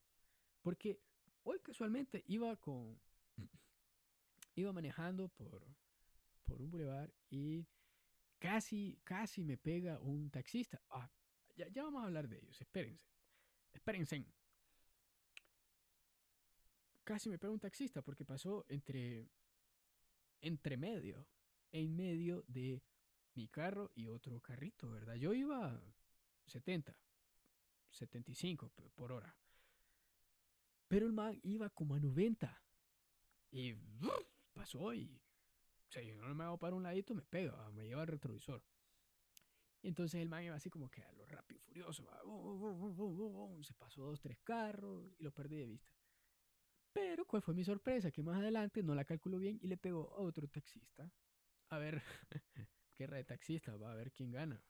Porque 0.62 1.00
hoy 1.44 1.60
casualmente 1.60 2.24
iba 2.28 2.56
con... 2.58 3.00
iba 4.56 4.74
manejando 4.74 5.30
por, 5.30 5.66
por 6.44 6.62
un 6.62 6.70
bulevar 6.70 7.14
y 7.30 7.66
casi, 8.40 9.00
casi 9.04 9.44
me 9.44 9.58
pega 9.58 10.00
un 10.00 10.30
taxista. 10.30 10.82
Ah, 10.90 11.10
ya, 11.56 11.68
ya 11.70 11.84
vamos 11.84 12.02
a 12.02 12.06
hablar 12.06 12.28
de 12.28 12.38
ellos, 12.38 12.60
espérense. 12.60 13.04
Espérense. 13.74 14.26
Casi 17.04 17.30
me 17.30 17.38
pega 17.38 17.54
un 17.54 17.60
taxista 17.60 18.02
porque 18.02 18.26
pasó 18.26 18.66
entre, 18.68 19.30
entre 20.46 20.78
medio, 20.78 21.28
en 21.72 21.96
medio 21.96 22.44
de 22.48 22.84
mi 23.34 23.48
carro 23.48 23.92
y 23.96 24.08
otro 24.08 24.40
carrito, 24.42 24.90
¿verdad? 24.92 25.16
Yo 25.16 25.34
iba 25.34 25.82
70, 26.46 26.96
75 27.90 28.72
por 28.96 29.12
hora. 29.12 29.36
Pero 30.88 31.08
el 31.08 31.14
man 31.14 31.40
iba 31.44 31.70
como 31.70 31.96
a 31.96 32.00
90. 32.00 32.62
Y 33.52 33.74
pasó 34.54 34.94
y 34.94 35.20
si 35.90 36.14
no 36.16 36.34
me 36.36 36.44
hago 36.44 36.58
para 36.58 36.76
un 36.76 36.84
ladito, 36.84 37.16
me 37.16 37.24
pega, 37.24 37.70
me 37.72 37.86
lleva 37.86 38.02
el 38.02 38.08
retrovisor. 38.08 38.64
Y 39.82 39.88
entonces 39.88 40.22
el 40.22 40.30
man 40.30 40.44
iba 40.44 40.56
así 40.56 40.70
como 40.70 40.90
que 40.90 41.04
a 41.04 41.12
lo 41.14 41.26
rápido, 41.26 41.62
furioso. 41.62 42.04
se 43.64 43.74
pasó 43.74 44.04
dos, 44.04 44.20
tres 44.20 44.38
carros 44.44 45.06
y 45.18 45.24
lo 45.24 45.32
perdí 45.32 45.58
de 45.58 45.66
vista. 45.66 45.95
Pero, 46.96 47.26
¿cuál 47.26 47.42
fue 47.42 47.54
mi 47.54 47.66
sorpresa? 47.66 48.10
Que 48.10 48.24
más 48.24 48.38
adelante 48.38 48.82
no 48.82 48.96
la 48.96 49.04
calculó 49.04 49.38
bien 49.38 49.60
y 49.62 49.68
le 49.68 49.76
pegó 49.76 50.14
a 50.14 50.22
otro 50.22 50.48
taxista. 50.48 51.12
A 51.68 51.78
ver, 51.78 52.02
guerra 52.98 53.18
de 53.18 53.26
taxistas, 53.26 53.76
va 53.82 53.92
a 53.92 53.96
ver 53.96 54.14
quién 54.14 54.32
gana. 54.32 54.64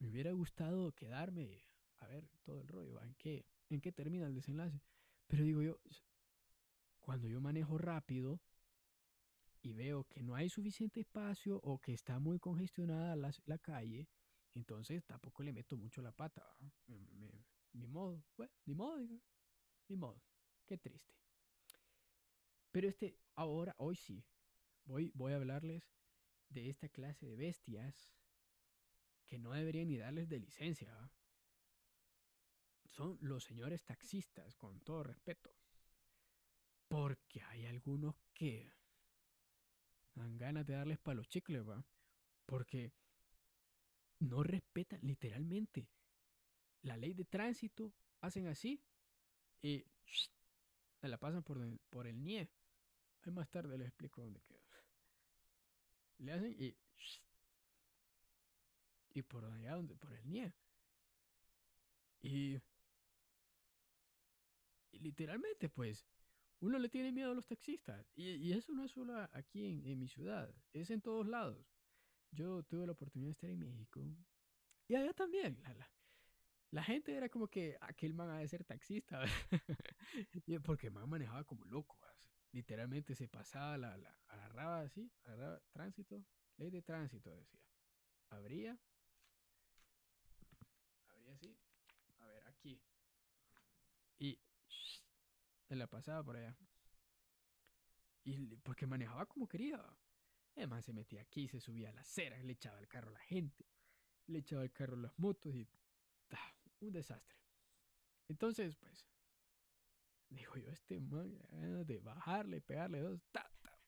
Me 0.00 0.08
hubiera 0.08 0.32
gustado 0.32 0.90
quedarme 0.90 1.62
a 2.00 2.08
ver 2.08 2.28
todo 2.42 2.62
el 2.62 2.66
rollo, 2.66 3.00
¿en 3.00 3.14
qué, 3.14 3.46
en 3.70 3.80
qué 3.80 3.92
termina 3.92 4.26
el 4.26 4.34
desenlace. 4.34 4.82
Pero 5.28 5.44
digo 5.44 5.62
yo, 5.62 5.78
cuando 6.98 7.28
yo 7.28 7.40
manejo 7.40 7.78
rápido 7.78 8.40
y 9.62 9.72
veo 9.72 10.02
que 10.02 10.20
no 10.20 10.34
hay 10.34 10.48
suficiente 10.48 10.98
espacio 10.98 11.60
o 11.62 11.78
que 11.78 11.92
está 11.92 12.18
muy 12.18 12.40
congestionada 12.40 13.14
la, 13.14 13.30
la 13.44 13.58
calle, 13.58 14.08
entonces 14.54 15.04
tampoco 15.04 15.44
le 15.44 15.52
meto 15.52 15.76
mucho 15.76 16.02
la 16.02 16.10
pata. 16.10 16.44
ni 17.72 17.86
modo, 17.86 18.24
bueno, 18.36 18.52
modo, 18.66 18.98
ni 19.86 19.94
modo. 19.94 20.20
Qué 20.66 20.76
triste. 20.76 21.21
Pero 22.72 22.88
este, 22.88 23.18
ahora, 23.36 23.74
hoy 23.78 23.96
sí, 23.96 24.24
voy, 24.84 25.12
voy 25.14 25.32
a 25.32 25.36
hablarles 25.36 25.84
de 26.48 26.70
esta 26.70 26.88
clase 26.88 27.26
de 27.26 27.36
bestias 27.36 28.12
que 29.26 29.38
no 29.38 29.52
deberían 29.52 29.88
ni 29.88 29.98
darles 29.98 30.28
de 30.28 30.40
licencia. 30.40 31.10
Son 32.86 33.18
los 33.20 33.44
señores 33.44 33.84
taxistas, 33.84 34.56
con 34.56 34.80
todo 34.80 35.02
respeto. 35.02 35.54
Porque 36.88 37.42
hay 37.42 37.66
algunos 37.66 38.16
que 38.34 38.72
dan 40.14 40.36
ganas 40.36 40.66
de 40.66 40.74
darles 40.74 40.98
para 40.98 41.14
los 41.14 41.28
chicles, 41.28 41.66
¿va? 41.66 41.84
Porque 42.46 42.92
no 44.18 44.42
respetan 44.42 45.00
literalmente 45.02 45.88
la 46.82 46.96
ley 46.96 47.14
de 47.14 47.24
tránsito, 47.24 47.92
hacen 48.20 48.46
así 48.46 48.82
y 49.62 49.84
la 51.02 51.18
pasan 51.18 51.42
por, 51.42 51.58
por 51.90 52.06
el 52.06 52.22
NIE. 52.22 52.50
Ahí 53.24 53.32
más 53.32 53.48
tarde 53.50 53.78
les 53.78 53.88
explico 53.88 54.22
dónde 54.22 54.40
queda. 54.42 54.60
Le 56.18 56.32
hacen 56.32 56.56
y 56.58 56.76
y 59.14 59.22
por 59.22 59.44
allá 59.44 59.74
donde 59.74 59.94
por 59.96 60.12
el 60.12 60.28
NIE. 60.28 60.52
Y, 62.22 62.60
y 64.92 64.98
literalmente, 65.00 65.68
pues, 65.68 66.06
uno 66.60 66.78
le 66.78 66.88
tiene 66.88 67.12
miedo 67.12 67.32
a 67.32 67.34
los 67.34 67.46
taxistas. 67.46 68.06
Y, 68.14 68.52
eso 68.52 68.72
no 68.72 68.84
es 68.84 68.92
solo 68.92 69.28
aquí 69.32 69.66
en, 69.66 69.98
mi 69.98 70.08
ciudad, 70.08 70.54
es 70.72 70.90
en 70.90 71.00
todos 71.00 71.26
lados. 71.26 71.58
Yo 72.30 72.62
tuve 72.62 72.86
la 72.86 72.92
oportunidad 72.92 73.28
de 73.28 73.32
estar 73.32 73.50
en 73.50 73.58
México. 73.58 74.00
Y 74.88 74.94
allá 74.94 75.12
también. 75.12 75.60
La, 75.62 75.90
la, 76.70 76.82
gente 76.82 77.14
era 77.14 77.28
como 77.28 77.48
que 77.48 77.76
aquel 77.80 78.14
man 78.14 78.30
ha 78.30 78.38
de 78.38 78.48
ser 78.48 78.64
taxista. 78.64 79.22
Porque 80.64 80.86
el 80.86 80.92
man 80.92 81.08
manejaba 81.08 81.44
como 81.44 81.64
loco. 81.66 81.98
Literalmente 82.52 83.14
se 83.14 83.28
pasaba, 83.28 83.78
la, 83.78 83.96
la, 83.96 84.16
agarraba 84.28 84.80
así, 84.80 85.10
agarraba 85.24 85.60
tránsito, 85.72 86.24
ley 86.56 86.70
de 86.70 86.82
tránsito 86.82 87.30
decía. 87.30 87.60
Abría, 88.30 88.78
abría 91.08 91.34
así, 91.34 91.56
a 92.20 92.26
ver, 92.26 92.46
aquí. 92.48 92.80
Y 94.18 94.38
se 95.68 95.76
la 95.76 95.86
pasaba 95.86 96.22
por 96.22 96.36
allá. 96.36 96.56
Y 98.24 98.56
porque 98.58 98.86
manejaba 98.86 99.26
como 99.26 99.48
quería. 99.48 99.82
Además 100.54 100.84
se 100.84 100.92
metía 100.92 101.22
aquí, 101.22 101.48
se 101.48 101.60
subía 101.60 101.88
a 101.88 101.92
la 101.92 102.02
acera, 102.02 102.38
le 102.42 102.52
echaba 102.52 102.78
el 102.78 102.86
carro 102.86 103.08
a 103.08 103.14
la 103.14 103.20
gente, 103.20 103.66
le 104.26 104.40
echaba 104.40 104.62
el 104.62 104.72
carro 104.72 104.96
a 104.96 105.00
las 105.00 105.18
motos 105.18 105.54
y 105.54 105.66
un 106.80 106.92
desastre. 106.92 107.38
Entonces, 108.28 108.76
pues, 108.76 109.06
digo 110.34 110.56
yo, 110.56 110.70
este 110.70 111.00
man, 111.00 111.38
de 111.86 111.98
bajarle, 112.00 112.60
pegarle 112.60 113.00
dos, 113.00 113.20
ta, 113.30 113.50
ta. 113.62 113.78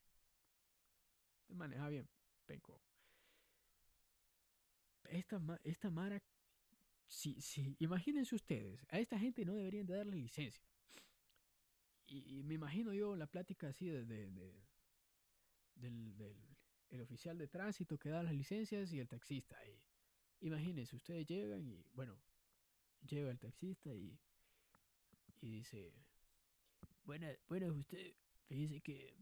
maneja 1.48 1.88
bien, 1.88 2.08
penco. 2.46 2.80
Esta, 5.04 5.40
esta 5.62 5.90
Mara, 5.90 6.22
si, 7.06 7.40
si, 7.40 7.76
imagínense 7.78 8.34
ustedes, 8.34 8.84
a 8.88 8.98
esta 8.98 9.18
gente 9.18 9.44
no 9.44 9.54
deberían 9.54 9.86
de 9.86 9.96
darle 9.96 10.16
licencia 10.16 10.64
y, 12.06 12.42
me 12.44 12.54
imagino 12.54 12.92
yo 12.92 13.16
la 13.16 13.26
plática 13.26 13.68
así 13.68 13.88
de, 13.88 14.04
del, 14.04 14.56
el 16.90 17.00
oficial 17.00 17.38
de 17.38 17.48
tránsito 17.48 17.98
que 17.98 18.10
da 18.10 18.22
las 18.22 18.34
licencias 18.34 18.92
y 18.92 19.00
el 19.00 19.08
taxista. 19.08 19.56
Y, 19.66 20.46
imagínense, 20.46 20.96
ustedes 20.96 21.26
llegan 21.26 21.66
y, 21.66 21.84
bueno, 21.92 22.18
llega 23.06 23.30
el 23.30 23.38
taxista 23.38 23.94
y, 23.94 24.18
y 25.40 25.50
dice, 25.50 25.92
bueno, 27.04 27.26
bueno, 27.48 27.72
usted, 27.74 28.14
dice 28.48 28.80
que 28.80 29.14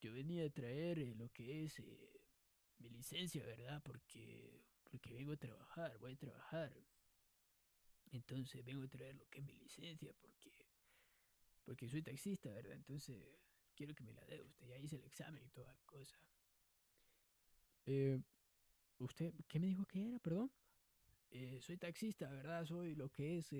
yo 0.00 0.12
venía 0.12 0.44
a 0.44 0.50
traer 0.50 0.98
eh, 0.98 1.14
lo 1.14 1.28
que 1.30 1.64
es 1.64 1.78
eh, 1.78 2.20
mi 2.78 2.90
licencia, 2.90 3.44
¿verdad? 3.44 3.82
Porque, 3.84 4.64
porque 4.90 5.14
vengo 5.14 5.32
a 5.32 5.36
trabajar, 5.36 5.98
voy 5.98 6.12
a 6.12 6.16
trabajar. 6.16 6.72
Entonces 8.10 8.64
vengo 8.64 8.84
a 8.84 8.88
traer 8.88 9.14
lo 9.16 9.26
que 9.28 9.40
es 9.40 9.44
mi 9.44 9.54
licencia 9.54 10.12
porque 10.20 10.32
porque 11.64 11.88
soy 11.88 12.02
taxista, 12.02 12.50
¿verdad? 12.50 12.74
Entonces 12.74 13.16
quiero 13.74 13.94
que 13.94 14.04
me 14.04 14.12
la 14.12 14.24
dé 14.26 14.42
usted. 14.42 14.66
Ya 14.66 14.78
hice 14.78 14.96
el 14.96 15.04
examen 15.04 15.42
y 15.44 15.48
toda 15.50 15.72
la 15.72 15.82
cosa. 15.84 16.18
Eh, 17.86 18.20
¿Usted 18.98 19.32
qué 19.48 19.58
me 19.58 19.66
dijo 19.68 19.84
que 19.86 20.08
era, 20.08 20.18
perdón? 20.18 20.50
Eh, 21.30 21.60
soy 21.62 21.76
taxista, 21.78 22.28
¿verdad? 22.30 22.64
Soy 22.64 22.94
lo 22.94 23.08
que 23.08 23.38
es... 23.38 23.52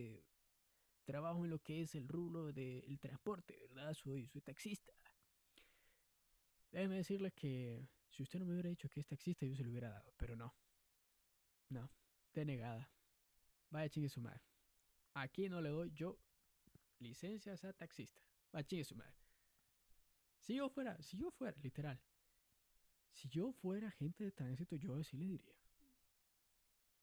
Trabajo 1.05 1.45
en 1.45 1.51
lo 1.51 1.59
que 1.59 1.83
es 1.83 1.95
el 1.95 2.09
rubro 2.09 2.53
del 2.53 2.99
transporte, 3.01 3.59
¿verdad? 3.69 3.95
Soy, 3.95 4.27
soy 4.29 4.41
taxista. 4.41 4.93
Déjeme 6.71 6.97
decirle 6.97 7.31
que 7.33 7.89
si 8.09 8.23
usted 8.23 8.39
no 8.39 8.47
me 8.47 8.53
hubiera 8.53 8.69
dicho 8.71 8.89
que 8.89 9.01
es 9.01 9.07
taxista, 9.07 9.47
yo 9.47 9.55
se 9.57 9.63
lo 9.65 9.71
hubiera 9.71 9.91
dado, 9.91 10.13
pero 10.17 10.37
no. 10.37 10.55
No, 11.69 11.91
denegada. 12.33 12.91
Vaya 13.71 13.89
chingue 13.89 14.09
su 14.09 14.21
madre. 14.21 14.43
Aquí 15.15 15.49
no 15.49 15.61
le 15.61 15.71
doy 15.71 15.91
yo 15.93 16.19
licencia 16.99 17.55
a 17.55 17.73
taxista. 17.73 18.23
Va, 18.55 18.63
chingue 18.65 18.85
su 18.85 18.95
madre. 18.95 19.17
Si 20.39 20.55
yo 20.55 20.69
fuera, 20.69 21.01
si 21.03 21.17
yo 21.17 21.31
fuera, 21.31 21.57
literal, 21.63 22.01
Si 23.13 23.29
yo 23.29 23.53
fuera 23.53 23.89
agente 23.89 24.25
de 24.25 24.33
tránsito, 24.33 24.77
yo 24.77 24.95
así 24.97 25.17
le 25.17 25.27
diría. 25.27 25.55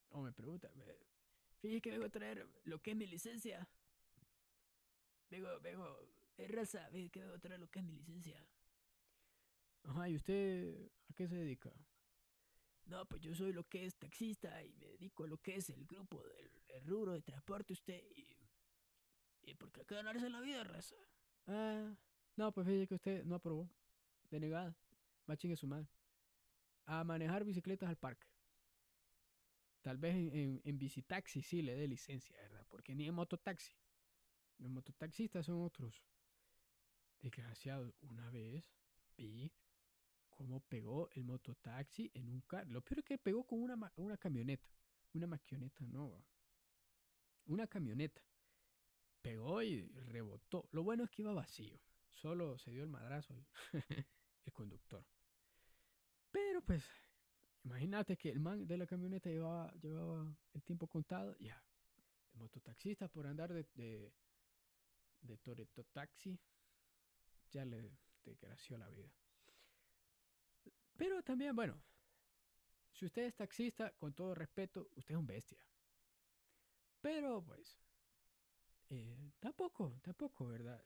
O 0.09 0.21
me 0.21 0.31
pregunta, 0.33 0.69
"Ve, 0.75 0.97
fíjese 1.59 1.81
que 1.81 1.91
vengo 1.91 2.05
a 2.05 2.09
traer 2.09 2.47
lo 2.65 2.81
que 2.81 2.91
es 2.91 2.97
mi 2.97 3.05
licencia. 3.05 3.67
Vengo, 5.29 5.59
vengo, 5.61 5.99
es 6.37 6.51
raza, 6.51 6.87
fíjese 6.89 7.09
que 7.11 7.19
vengo 7.21 7.35
a 7.35 7.39
traer 7.39 7.59
lo 7.59 7.69
que 7.69 7.79
es 7.79 7.85
mi 7.85 7.93
licencia. 7.93 8.43
Ajá, 9.83 10.09
¿y 10.09 10.15
usted 10.15 10.91
a 11.09 11.13
qué 11.13 11.27
se 11.27 11.35
dedica? 11.35 11.71
No, 12.85 13.05
pues 13.07 13.21
yo 13.21 13.35
soy 13.35 13.53
lo 13.53 13.63
que 13.63 13.85
es 13.85 13.95
taxista 13.95 14.63
y 14.63 14.73
me 14.73 14.87
dedico 14.87 15.23
a 15.23 15.27
lo 15.27 15.37
que 15.37 15.55
es 15.55 15.69
el 15.69 15.85
grupo 15.85 16.23
del 16.23 16.49
el 16.69 16.85
rubro 16.85 17.13
de 17.13 17.21
transporte 17.21 17.73
usted 17.73 18.01
y, 18.15 18.37
y 19.43 19.55
porque 19.55 19.81
hay 19.81 19.85
que 19.85 19.95
ganarse 19.95 20.29
la 20.29 20.39
vida, 20.41 20.63
raza. 20.63 20.95
Ah, 21.47 21.95
no, 22.35 22.51
pues 22.51 22.67
fíjese 22.67 22.87
que 22.87 22.95
usted 22.95 23.23
no 23.25 23.35
aprobó. 23.35 23.69
Denegada. 24.29 24.75
Va 25.29 25.37
chingue 25.37 25.55
su 25.55 25.67
madre. 25.67 25.87
A 26.85 27.03
manejar 27.03 27.43
bicicletas 27.43 27.89
al 27.89 27.97
parque. 27.97 28.27
Tal 29.81 29.97
vez 29.97 30.15
en, 30.15 30.35
en, 30.35 30.61
en 30.63 30.77
bicitaxi 30.77 31.41
sí 31.41 31.61
le 31.61 31.75
dé 31.75 31.87
licencia, 31.87 32.35
¿verdad? 32.35 32.65
Porque 32.69 32.95
ni 32.95 33.07
en 33.07 33.15
mototaxi. 33.15 33.73
Los 34.59 34.69
mototaxistas 34.69 35.45
son 35.45 35.63
otros. 35.63 36.03
Desgraciados. 37.21 37.93
Una 38.01 38.29
vez 38.29 38.63
vi 39.17 39.51
cómo 40.29 40.61
pegó 40.61 41.09
el 41.11 41.23
mototaxi 41.23 42.11
en 42.13 42.29
un 42.29 42.41
carro. 42.41 42.69
Lo 42.71 42.81
peor 42.81 42.99
es 42.99 43.05
que 43.05 43.17
pegó 43.17 43.43
con 43.45 43.61
una, 43.61 43.91
una 43.97 44.17
camioneta. 44.17 44.69
Una 45.13 45.27
maquioneta, 45.27 45.85
no. 45.85 46.23
Una 47.45 47.67
camioneta. 47.67 48.21
Pegó 49.21 49.61
y 49.61 49.83
rebotó. 49.87 50.69
Lo 50.71 50.83
bueno 50.83 51.03
es 51.03 51.09
que 51.09 51.23
iba 51.23 51.33
vacío. 51.33 51.79
Solo 52.11 52.57
se 52.57 52.71
dio 52.71 52.83
el 52.83 52.89
madrazo 52.89 53.33
el, 54.45 54.53
conductor. 54.53 55.05
Pero 56.31 56.61
pues, 56.61 56.83
imagínate 57.63 58.17
que 58.17 58.29
el 58.29 58.39
man 58.39 58.67
de 58.67 58.77
la 58.77 58.85
camioneta 58.85 59.29
llevaba, 59.29 59.73
llevaba 59.81 60.35
el 60.53 60.63
tiempo 60.63 60.87
contado. 60.87 61.35
Ya. 61.39 61.61
El 62.33 62.39
mototaxista 62.39 63.07
por 63.07 63.25
andar 63.25 63.53
de, 63.53 64.13
de 65.21 65.37
Toretto 65.37 65.83
Taxi 65.85 66.39
ya 67.51 67.65
le 67.65 67.97
desgració 68.23 68.77
la 68.77 68.89
vida. 68.89 69.11
Pero 70.97 71.23
también, 71.23 71.55
bueno, 71.55 71.81
si 72.91 73.05
usted 73.05 73.23
es 73.23 73.35
taxista, 73.35 73.91
con 73.97 74.13
todo 74.13 74.35
respeto, 74.35 74.89
usted 74.95 75.15
es 75.15 75.19
un 75.19 75.27
bestia. 75.27 75.65
Pero 77.01 77.43
pues, 77.43 77.79
eh, 78.89 79.31
tampoco, 79.39 79.99
tampoco, 80.01 80.47
¿verdad? 80.47 80.83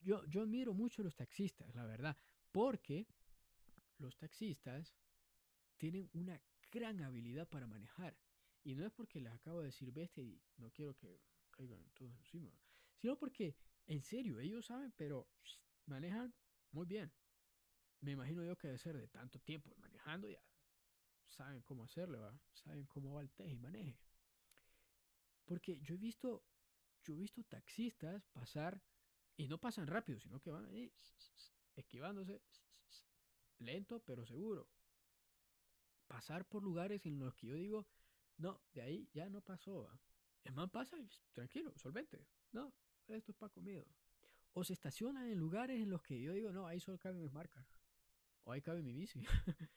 Yo, 0.00 0.24
yo 0.26 0.42
admiro 0.42 0.72
mucho 0.72 1.02
a 1.02 1.04
los 1.04 1.14
taxistas, 1.14 1.74
la 1.74 1.84
verdad, 1.84 2.16
porque 2.50 3.06
los 3.98 4.16
taxistas 4.16 4.94
tienen 5.76 6.08
una 6.14 6.40
gran 6.70 7.02
habilidad 7.02 7.46
para 7.48 7.66
manejar. 7.66 8.16
Y 8.62 8.74
no 8.74 8.86
es 8.86 8.92
porque 8.92 9.20
les 9.20 9.32
acabo 9.32 9.60
de 9.60 9.66
decir 9.66 9.92
bestia 9.92 10.22
y 10.22 10.40
no 10.56 10.70
quiero 10.70 10.94
que 10.96 11.20
caigan 11.50 11.82
todos 11.94 12.12
encima, 12.12 12.52
sino 13.00 13.16
porque, 13.16 13.56
en 13.86 14.02
serio, 14.02 14.38
ellos 14.38 14.66
saben, 14.66 14.92
pero 14.96 15.28
manejan 15.86 16.34
muy 16.72 16.86
bien. 16.86 17.12
Me 18.00 18.12
imagino 18.12 18.44
yo 18.44 18.56
que 18.56 18.68
debe 18.68 18.78
ser 18.78 18.96
de 18.96 19.08
tanto 19.08 19.38
tiempo 19.40 19.74
manejando, 19.76 20.28
ya 20.28 20.42
saben 21.26 21.62
cómo 21.62 21.84
hacerlo, 21.84 22.20
¿va? 22.20 22.38
saben 22.52 22.86
cómo 22.86 23.14
va 23.14 23.22
el 23.22 23.30
test 23.30 23.50
y 23.50 23.58
maneje. 23.58 23.98
Porque 25.44 25.80
yo 25.80 25.94
he 25.94 25.98
visto, 25.98 26.44
yo 27.02 27.14
he 27.14 27.16
visto 27.16 27.42
taxistas 27.44 28.26
pasar 28.32 28.82
y 29.36 29.48
no 29.48 29.58
pasan 29.58 29.86
rápido, 29.86 30.20
sino 30.20 30.40
que 30.40 30.50
van 30.50 30.66
ahí 30.66 30.92
esquivándose 31.74 32.42
lento 33.58 34.00
pero 34.00 34.26
seguro. 34.26 34.68
Pasar 36.06 36.46
por 36.48 36.62
lugares 36.62 37.06
en 37.06 37.18
los 37.18 37.34
que 37.34 37.46
yo 37.46 37.54
digo, 37.54 37.86
no, 38.36 38.60
de 38.72 38.82
ahí 38.82 39.08
ya 39.12 39.28
no 39.28 39.40
pasó. 39.40 39.84
¿va? 39.84 40.00
El 40.44 40.52
man 40.54 40.70
pasa 40.70 40.98
y 40.98 41.08
tranquilo, 41.32 41.72
solvente. 41.78 42.26
No, 42.52 42.74
esto 43.14 43.32
es 43.32 43.38
para 43.38 43.52
comido. 43.52 43.86
O 44.52 44.64
se 44.64 44.72
estacionan 44.72 45.28
en 45.28 45.38
lugares 45.38 45.80
en 45.80 45.90
los 45.90 46.02
que 46.02 46.20
yo 46.20 46.32
digo, 46.32 46.52
no, 46.52 46.66
ahí 46.66 46.80
solo 46.80 46.98
caben 46.98 47.20
mis 47.20 47.32
marcas. 47.32 47.66
O 48.44 48.52
ahí 48.52 48.60
cabe 48.60 48.82
mi 48.82 48.92
bici. 48.92 49.24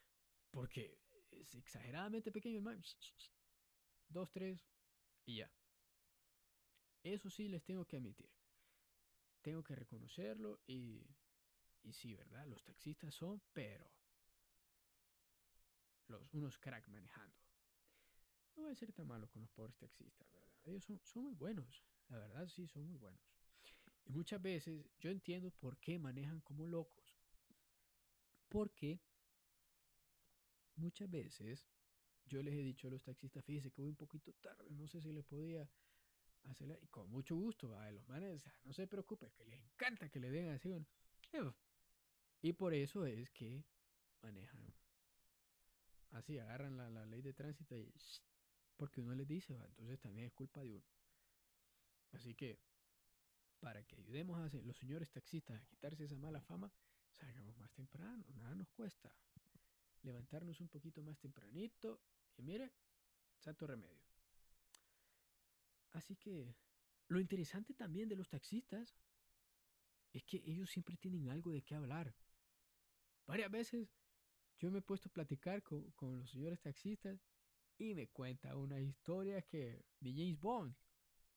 Porque 0.51 0.99
es 1.31 1.55
exageradamente 1.55 2.31
pequeño 2.31 2.57
el 2.57 2.63
man. 2.63 2.81
Dos, 4.07 4.31
tres 4.31 4.67
y 5.25 5.37
ya. 5.37 5.51
Eso 7.03 7.29
sí 7.29 7.47
les 7.47 7.63
tengo 7.63 7.85
que 7.85 7.97
admitir. 7.97 8.29
Tengo 9.41 9.63
que 9.63 9.75
reconocerlo 9.75 10.61
y, 10.65 11.05
y 11.83 11.93
sí, 11.93 12.15
¿verdad? 12.15 12.47
Los 12.47 12.63
taxistas 12.63 13.13
son, 13.13 13.41
pero 13.51 13.91
los, 16.07 16.33
unos 16.33 16.57
crack 16.57 16.87
manejando. 16.87 17.37
No 18.55 18.63
voy 18.63 18.71
a 18.71 18.75
ser 18.75 18.93
tan 18.93 19.07
malo 19.07 19.27
con 19.29 19.41
los 19.41 19.51
pobres 19.51 19.75
taxistas, 19.77 20.31
¿verdad? 20.31 20.49
Ellos 20.63 20.83
son, 20.83 20.99
son 21.03 21.23
muy 21.23 21.33
buenos, 21.33 21.83
la 22.13 22.27
verdad 22.27 22.47
sí, 22.47 22.67
son 22.67 22.85
muy 22.85 22.97
buenos. 22.97 23.21
Y 24.05 24.11
muchas 24.11 24.41
veces 24.41 24.85
yo 24.99 25.09
entiendo 25.09 25.51
por 25.51 25.77
qué 25.77 25.97
manejan 25.97 26.41
como 26.41 26.67
locos. 26.67 27.17
Porque 28.49 28.99
muchas 30.75 31.09
veces 31.09 31.67
yo 32.25 32.43
les 32.43 32.53
he 32.53 32.63
dicho 32.63 32.87
a 32.87 32.91
los 32.91 33.03
taxistas, 33.03 33.43
fíjese 33.43 33.71
que 33.71 33.81
voy 33.81 33.89
un 33.89 33.95
poquito 33.95 34.33
tarde, 34.33 34.69
no 34.71 34.87
sé 34.87 35.01
si 35.01 35.11
les 35.11 35.25
podía 35.25 35.69
hacer, 36.43 36.79
y 36.81 36.87
con 36.87 37.09
mucho 37.09 37.35
gusto, 37.35 37.75
a 37.77 37.91
los 37.91 38.07
manes, 38.07 38.43
no 38.63 38.73
se 38.73 38.87
preocupe, 38.87 39.31
que 39.31 39.45
les 39.45 39.59
encanta 39.59 40.09
que 40.09 40.19
le 40.19 40.29
den 40.29 40.49
así. 40.49 40.73
Bueno, 41.31 41.55
y 42.41 42.53
por 42.53 42.73
eso 42.73 43.05
es 43.05 43.29
que 43.31 43.63
manejan 44.21 44.73
así, 46.11 46.37
agarran 46.37 46.77
la, 46.77 46.89
la 46.89 47.05
ley 47.05 47.21
de 47.21 47.33
tránsito 47.33 47.77
y 47.77 47.91
porque 48.77 49.01
uno 49.01 49.15
les 49.15 49.27
dice, 49.27 49.55
entonces 49.55 49.99
también 49.99 50.27
es 50.27 50.33
culpa 50.33 50.61
de 50.61 50.73
uno. 50.73 50.85
Así 52.13 52.33
que 52.35 52.59
para 53.59 53.83
que 53.83 53.95
ayudemos 53.95 54.39
a 54.39 54.57
los 54.63 54.77
señores 54.77 55.09
taxistas 55.11 55.61
a 55.61 55.65
quitarse 55.65 56.03
esa 56.03 56.17
mala 56.17 56.41
fama, 56.41 56.71
salgamos 57.11 57.57
más 57.57 57.71
temprano, 57.73 58.25
nada 58.35 58.55
nos 58.55 58.69
cuesta. 58.69 59.15
Levantarnos 60.01 60.59
un 60.59 60.67
poquito 60.67 61.01
más 61.01 61.17
tempranito 61.19 62.01
y 62.37 62.41
mire, 62.41 62.73
santo 63.39 63.67
remedio. 63.67 64.03
Así 65.91 66.15
que 66.15 66.55
lo 67.07 67.19
interesante 67.19 67.73
también 67.73 68.09
de 68.09 68.15
los 68.15 68.29
taxistas 68.29 68.97
es 70.11 70.23
que 70.23 70.37
ellos 70.45 70.69
siempre 70.69 70.97
tienen 70.97 71.29
algo 71.29 71.51
de 71.51 71.61
qué 71.61 71.75
hablar. 71.75 72.15
Varias 73.25 73.51
veces 73.51 73.89
yo 74.59 74.71
me 74.71 74.79
he 74.79 74.81
puesto 74.81 75.09
a 75.09 75.13
platicar 75.13 75.63
con, 75.63 76.19
los 76.19 76.29
señores 76.29 76.59
taxistas 76.61 77.19
y 77.77 77.93
me 77.95 78.07
cuenta 78.07 78.55
una 78.55 78.79
historia 78.79 79.41
que 79.41 79.85
de 79.99 80.11
James 80.11 80.39
Bond. 80.39 80.75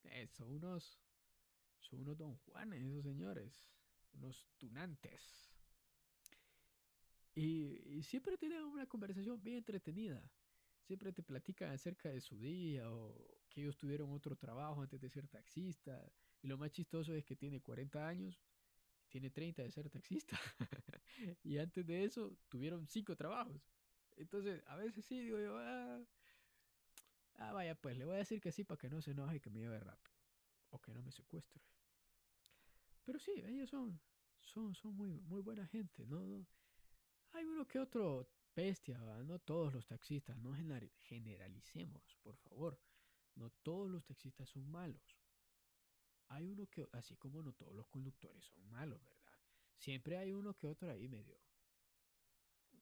Eh, 0.04 0.26
son 0.28 0.50
unos 0.50 0.98
son 1.80 2.00
unos 2.00 2.16
don 2.16 2.36
Juanes 2.36 2.82
esos 2.82 3.04
señores, 3.04 3.68
unos 4.14 4.46
tunantes. 4.58 5.52
Y, 7.34 8.02
siempre 8.02 8.38
tienen 8.38 8.62
una 8.62 8.86
conversación 8.86 9.42
bien 9.42 9.58
entretenida. 9.58 10.22
Siempre 10.80 11.12
te 11.12 11.22
platican 11.22 11.70
acerca 11.70 12.08
de 12.08 12.20
su 12.20 12.38
día 12.38 12.90
o 12.90 13.14
que 13.48 13.60
ellos 13.60 13.76
tuvieron 13.76 14.10
otro 14.12 14.36
trabajo 14.36 14.82
antes 14.82 15.00
de 15.00 15.10
ser 15.10 15.28
taxista. 15.28 16.10
Y 16.42 16.48
lo 16.48 16.56
más 16.56 16.70
chistoso 16.70 17.14
es 17.14 17.24
que 17.24 17.36
tiene 17.36 17.60
40 17.60 18.06
años, 18.06 18.40
tiene 19.08 19.30
30 19.30 19.62
de 19.62 19.70
ser 19.70 19.90
taxista. 19.90 20.40
y 21.42 21.58
antes 21.58 21.86
de 21.86 22.04
eso 22.04 22.36
tuvieron 22.48 22.86
5 22.86 23.16
trabajos. 23.16 23.60
Entonces, 24.16 24.62
a 24.66 24.76
veces 24.76 25.04
sí, 25.04 25.20
digo 25.20 25.38
yo, 25.38 25.58
ah, 25.58 26.02
ah, 27.38 27.52
vaya, 27.52 27.74
pues 27.74 27.96
le 27.96 28.04
voy 28.04 28.16
a 28.16 28.18
decir 28.18 28.40
que 28.40 28.52
sí 28.52 28.64
para 28.64 28.78
que 28.78 28.88
no 28.88 29.00
se 29.00 29.12
enoje 29.12 29.36
y 29.36 29.40
que 29.40 29.50
me 29.50 29.60
lleve 29.60 29.78
rápido. 29.80 30.14
O 30.70 30.80
que 30.80 30.92
no 30.92 31.02
me 31.02 31.12
secuestre. 31.12 31.62
Pero 33.04 33.18
sí, 33.18 33.42
ellos 33.46 33.70
son, 33.70 34.00
son, 34.40 34.74
son 34.74 34.94
muy, 34.94 35.20
muy 35.20 35.40
buena 35.40 35.66
gente, 35.66 36.06
¿no? 36.06 36.20
hay 37.32 37.44
uno 37.44 37.66
que 37.66 37.78
otro 37.78 38.28
bestia, 38.54 39.00
¿va? 39.02 39.22
no 39.22 39.38
todos 39.38 39.72
los 39.74 39.86
taxistas, 39.86 40.36
no 40.38 40.54
generalicemos, 40.54 42.16
por 42.22 42.36
favor. 42.36 42.80
No 43.36 43.50
todos 43.50 43.90
los 43.90 44.04
taxistas 44.04 44.48
son 44.48 44.70
malos. 44.70 45.18
Hay 46.28 46.48
uno 46.48 46.66
que, 46.66 46.88
así 46.92 47.16
como 47.16 47.42
no 47.42 47.52
todos 47.52 47.74
los 47.74 47.86
conductores 47.88 48.44
son 48.44 48.66
malos, 48.70 48.98
¿verdad? 49.04 49.38
Siempre 49.76 50.16
hay 50.16 50.32
uno 50.32 50.54
que 50.54 50.66
otro 50.66 50.90
ahí 50.90 51.06
medio, 51.06 51.38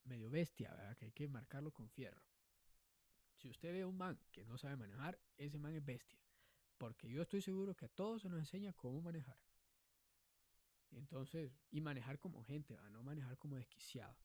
medio 0.05 0.31
bestia, 0.31 0.73
¿verdad? 0.73 0.97
Que 0.97 1.07
hay 1.07 1.13
que 1.13 1.29
marcarlo 1.29 1.73
con 1.73 1.91
fierro. 1.91 2.23
Si 3.45 3.51
usted 3.51 3.75
ve 3.75 3.85
un 3.85 3.99
man 3.99 4.19
que 4.33 4.43
no 4.47 4.57
sabe 4.57 4.75
manejar, 4.75 5.21
ese 5.37 5.59
man 5.59 5.75
es 5.75 5.85
bestia. 5.85 6.19
Porque 6.79 7.11
yo 7.11 7.21
estoy 7.21 7.43
seguro 7.43 7.75
que 7.77 7.85
a 7.85 7.91
todos 7.91 8.23
se 8.23 8.31
nos 8.31 8.39
enseña 8.39 8.73
cómo 8.73 9.03
manejar. 9.03 9.39
Entonces, 10.93 11.53
y 11.71 11.83
manejar 11.83 12.19
como 12.19 12.43
gente, 12.43 12.75
¿va? 12.75 12.89
no 12.89 13.03
manejar 13.03 13.37
como 13.37 13.57
desquiciado. 13.57 14.17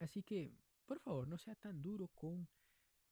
Así 0.00 0.22
que, 0.22 0.54
por 0.84 1.00
favor, 1.00 1.26
no 1.26 1.38
sea 1.38 1.54
tan 1.54 1.80
duro 1.80 2.08
con, 2.08 2.46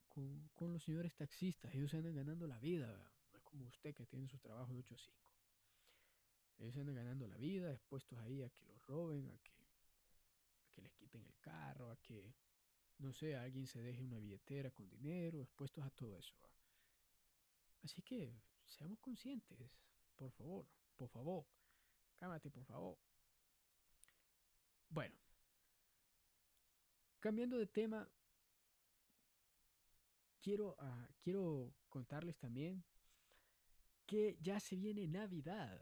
con, 0.08 0.74
los 0.74 0.84
señores 0.84 1.16
taxistas. 1.16 1.74
Ellos 1.74 1.90
se 1.90 1.96
andan 1.96 2.14
ganando 2.14 2.46
la 2.46 2.58
vida. 2.58 2.86
¿verdad? 2.86 3.10
No 3.32 3.38
es 3.38 3.44
como 3.44 3.64
usted 3.64 3.94
que 3.94 4.04
tiene 4.04 4.28
su 4.28 4.38
trabajo 4.40 4.74
de 4.74 4.80
8 4.80 4.94
a 4.94 4.98
5. 4.98 5.32
Ellos 6.58 6.74
se 6.74 6.80
andan 6.80 6.96
ganando 6.96 7.26
la 7.26 7.38
vida, 7.38 7.72
expuestos 7.72 8.18
ahí 8.18 8.42
a 8.42 8.50
que 8.50 8.66
los 8.66 8.86
roben, 8.86 9.30
a 9.30 9.38
que, 9.38 9.54
que 10.70 10.82
les 10.82 10.92
quiten 10.92 11.24
el 11.24 11.38
carro, 11.40 11.90
a 11.90 11.96
que, 11.96 12.34
no 13.00 13.12
sé, 13.12 13.34
alguien 13.34 13.66
se 13.66 13.80
deje 13.82 14.02
una 14.04 14.18
billetera 14.18 14.70
con 14.70 14.88
dinero, 14.88 15.42
expuestos 15.42 15.84
a 15.84 15.90
todo 15.90 16.16
eso. 16.16 16.34
Así 17.82 18.02
que 18.02 18.40
seamos 18.66 18.98
conscientes, 19.00 19.58
por 20.16 20.30
favor, 20.32 20.66
por 20.96 21.08
favor, 21.08 21.46
cámate, 22.18 22.50
por 22.50 22.64
favor. 22.64 22.98
Bueno, 24.90 25.16
cambiando 27.20 27.56
de 27.56 27.66
tema, 27.66 28.08
quiero, 30.42 30.76
ah, 30.78 31.08
quiero 31.20 31.72
contarles 31.88 32.36
también 32.36 32.84
que 34.06 34.36
ya 34.40 34.58
se 34.60 34.76
viene 34.76 35.06
Navidad 35.06 35.80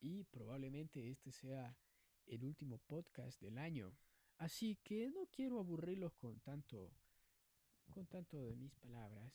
y 0.00 0.24
probablemente 0.24 1.10
este 1.10 1.30
sea 1.30 1.76
el 2.26 2.44
último 2.44 2.78
podcast 2.78 3.40
del 3.40 3.56
año. 3.56 3.96
Así 4.42 4.74
que 4.82 5.08
no 5.08 5.28
quiero 5.30 5.60
aburrirlos 5.60 6.14
con 6.14 6.40
tanto 6.40 6.92
con 7.90 8.06
tanto 8.08 8.42
de 8.42 8.56
mis 8.56 8.74
palabras, 8.74 9.32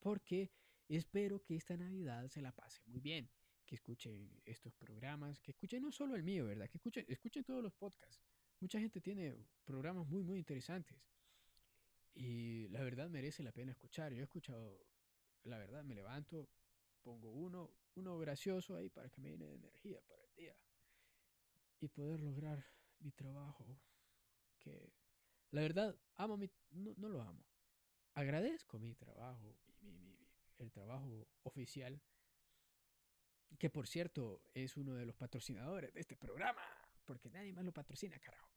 porque 0.00 0.50
espero 0.88 1.42
que 1.42 1.56
esta 1.56 1.76
Navidad 1.76 2.26
se 2.28 2.40
la 2.40 2.52
pase 2.52 2.80
muy 2.86 3.00
bien, 3.00 3.28
que 3.66 3.74
escuchen 3.74 4.40
estos 4.46 4.72
programas, 4.76 5.40
que 5.40 5.50
escuchen 5.50 5.82
no 5.82 5.92
solo 5.92 6.14
el 6.14 6.22
mío, 6.22 6.46
¿verdad? 6.46 6.70
Que 6.70 6.78
escuchen, 6.78 7.04
escuchen 7.06 7.44
todos 7.44 7.62
los 7.62 7.74
podcasts. 7.74 8.22
Mucha 8.60 8.80
gente 8.80 8.98
tiene 9.02 9.36
programas 9.62 10.06
muy, 10.06 10.22
muy 10.22 10.38
interesantes. 10.38 10.96
Y 12.14 12.68
la 12.68 12.82
verdad 12.82 13.10
merece 13.10 13.42
la 13.42 13.52
pena 13.52 13.72
escuchar. 13.72 14.14
Yo 14.14 14.20
he 14.20 14.24
escuchado, 14.24 14.86
la 15.42 15.58
verdad, 15.58 15.84
me 15.84 15.94
levanto, 15.94 16.48
pongo 17.02 17.30
uno, 17.30 17.74
uno 17.96 18.16
gracioso 18.16 18.74
ahí 18.74 18.88
para 18.88 19.10
que 19.10 19.20
me 19.20 19.36
den 19.36 19.42
energía 19.42 20.00
para 20.08 20.22
el 20.22 20.34
día. 20.34 20.56
Y 21.80 21.88
poder 21.88 22.20
lograr 22.20 22.64
mi 23.00 23.10
trabajo. 23.12 23.78
La 25.50 25.60
verdad, 25.60 25.96
amo 26.16 26.36
mi, 26.36 26.50
no, 26.70 26.94
no 26.96 27.08
lo 27.08 27.22
amo. 27.22 27.44
Agradezco 28.14 28.78
mi 28.78 28.94
trabajo, 28.94 29.56
mi, 29.82 29.92
mi, 29.92 30.18
el 30.58 30.72
trabajo 30.72 31.28
oficial. 31.42 32.00
Que 33.58 33.70
por 33.70 33.86
cierto 33.86 34.42
es 34.52 34.76
uno 34.76 34.94
de 34.94 35.06
los 35.06 35.14
patrocinadores 35.14 35.94
de 35.94 36.00
este 36.00 36.16
programa. 36.16 36.62
Porque 37.04 37.30
nadie 37.30 37.52
más 37.52 37.64
lo 37.64 37.72
patrocina, 37.72 38.18
carajo. 38.18 38.50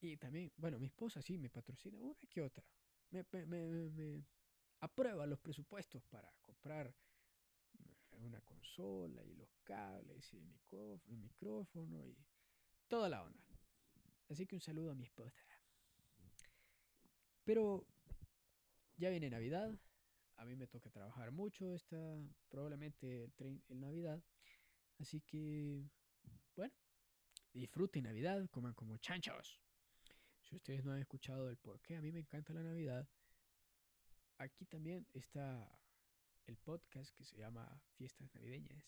Y 0.00 0.16
también, 0.16 0.52
bueno, 0.56 0.78
mi 0.78 0.86
esposa 0.86 1.22
sí 1.22 1.38
me 1.38 1.50
patrocina 1.50 1.98
una 1.98 2.14
que 2.28 2.42
otra. 2.42 2.64
Me, 3.10 3.24
me, 3.46 3.90
me, 3.90 4.24
aprueba 4.80 5.26
los 5.26 5.38
presupuestos 5.40 6.04
para 6.04 6.30
comprar 6.42 6.94
una 8.10 8.40
consola 8.42 9.24
y 9.24 9.34
los 9.34 9.54
cables 9.64 10.32
y 10.34 10.38
el 10.38 11.16
micrófono 11.16 12.06
y 12.06 12.16
toda 12.86 13.08
la 13.08 13.22
onda. 13.22 13.43
Así 14.28 14.46
que 14.46 14.54
un 14.54 14.60
saludo 14.60 14.90
a 14.90 14.94
mi 14.94 15.04
esposa. 15.04 15.42
Pero 17.44 17.86
ya 18.96 19.10
viene 19.10 19.30
Navidad. 19.30 19.78
A 20.36 20.44
mí 20.44 20.56
me 20.56 20.66
toca 20.66 20.90
trabajar 20.90 21.30
mucho 21.30 21.74
esta, 21.74 21.96
probablemente 22.48 23.24
el, 23.38 23.62
el 23.68 23.80
Navidad. 23.80 24.22
Así 24.98 25.20
que, 25.20 25.88
bueno, 26.56 26.74
disfruten 27.52 28.04
Navidad, 28.04 28.48
coman 28.50 28.74
como 28.74 28.96
chanchos. 28.98 29.60
Si 30.42 30.56
ustedes 30.56 30.84
no 30.84 30.92
han 30.92 31.00
escuchado 31.00 31.48
el 31.48 31.56
por 31.56 31.80
qué 31.80 31.96
a 31.96 32.00
mí 32.00 32.12
me 32.12 32.20
encanta 32.20 32.52
la 32.52 32.62
Navidad, 32.62 33.08
aquí 34.38 34.66
también 34.66 35.06
está 35.12 35.80
el 36.46 36.56
podcast 36.58 37.14
que 37.14 37.24
se 37.24 37.36
llama 37.36 37.80
Fiestas 37.94 38.34
Navideñas. 38.34 38.84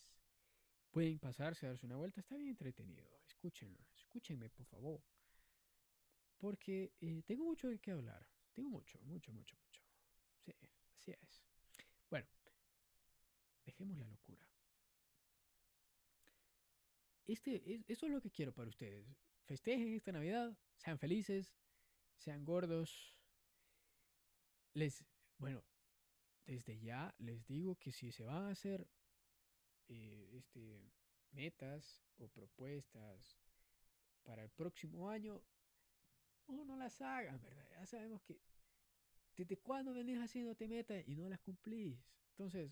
Pueden 0.91 1.19
pasarse 1.19 1.65
a 1.65 1.69
darse 1.69 1.85
una 1.85 1.95
vuelta, 1.95 2.19
está 2.19 2.35
bien 2.35 2.49
entretenido. 2.49 3.19
Escúchenlo, 3.25 3.85
escúchenme 3.95 4.49
por 4.49 4.65
favor. 4.65 5.03
Porque 6.37 6.93
eh, 7.01 7.23
tengo 7.25 7.45
mucho 7.45 7.67
de 7.67 7.79
qué 7.79 7.91
hablar. 7.91 8.27
Tengo 8.53 8.69
mucho, 8.69 8.99
mucho, 9.03 9.31
mucho, 9.31 9.55
mucho. 9.55 9.81
Sí, 10.45 10.53
así 10.95 11.11
es. 11.11 11.43
Bueno, 12.09 12.27
dejemos 13.65 13.97
la 13.97 14.07
locura. 14.07 14.47
Este, 17.25 17.73
es, 17.73 17.83
eso 17.87 18.05
es 18.05 18.11
lo 18.11 18.21
que 18.21 18.31
quiero 18.31 18.53
para 18.53 18.69
ustedes. 18.69 19.05
Festejen 19.43 19.93
esta 19.93 20.11
Navidad, 20.11 20.57
sean 20.77 20.97
felices, 20.97 21.53
sean 22.17 22.45
gordos. 22.45 23.15
Les, 24.73 25.05
bueno, 25.37 25.63
desde 26.45 26.79
ya 26.79 27.13
les 27.17 27.45
digo 27.45 27.75
que 27.75 27.91
si 27.91 28.11
se 28.11 28.23
van 28.23 28.45
a 28.45 28.51
hacer 28.51 28.87
eh, 29.89 30.29
este, 30.33 30.91
metas 31.31 32.01
o 32.17 32.27
propuestas 32.29 33.37
para 34.23 34.43
el 34.43 34.49
próximo 34.49 35.09
año, 35.09 35.41
o 36.47 36.65
no 36.65 36.75
las 36.77 37.01
hagan, 37.01 37.41
¿verdad? 37.41 37.67
Ya 37.71 37.85
sabemos 37.85 38.21
que 38.23 38.39
desde 39.35 39.57
cuándo 39.57 39.93
venís 39.93 40.17
haciéndote 40.19 40.67
metas 40.67 41.03
y 41.07 41.15
no 41.15 41.29
las 41.29 41.39
cumplís. 41.39 41.97
Entonces, 42.31 42.71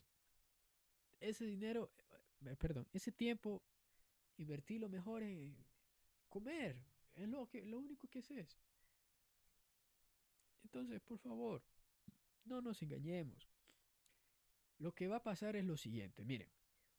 ese 1.19 1.45
dinero, 1.45 1.91
eh, 2.45 2.55
perdón, 2.55 2.87
ese 2.91 3.11
tiempo, 3.11 3.63
invertirlo 4.37 4.89
mejor 4.89 5.23
en 5.23 5.55
comer, 6.27 6.83
es 7.15 7.27
lo, 7.27 7.47
que, 7.47 7.65
lo 7.65 7.79
único 7.79 8.07
que 8.07 8.19
haces. 8.19 8.59
Entonces, 10.63 10.99
por 11.01 11.19
favor, 11.19 11.63
no 12.45 12.61
nos 12.61 12.81
engañemos. 12.81 13.49
Lo 14.79 14.93
que 14.93 15.07
va 15.07 15.17
a 15.17 15.23
pasar 15.23 15.55
es 15.55 15.63
lo 15.63 15.77
siguiente, 15.77 16.25
miren, 16.25 16.49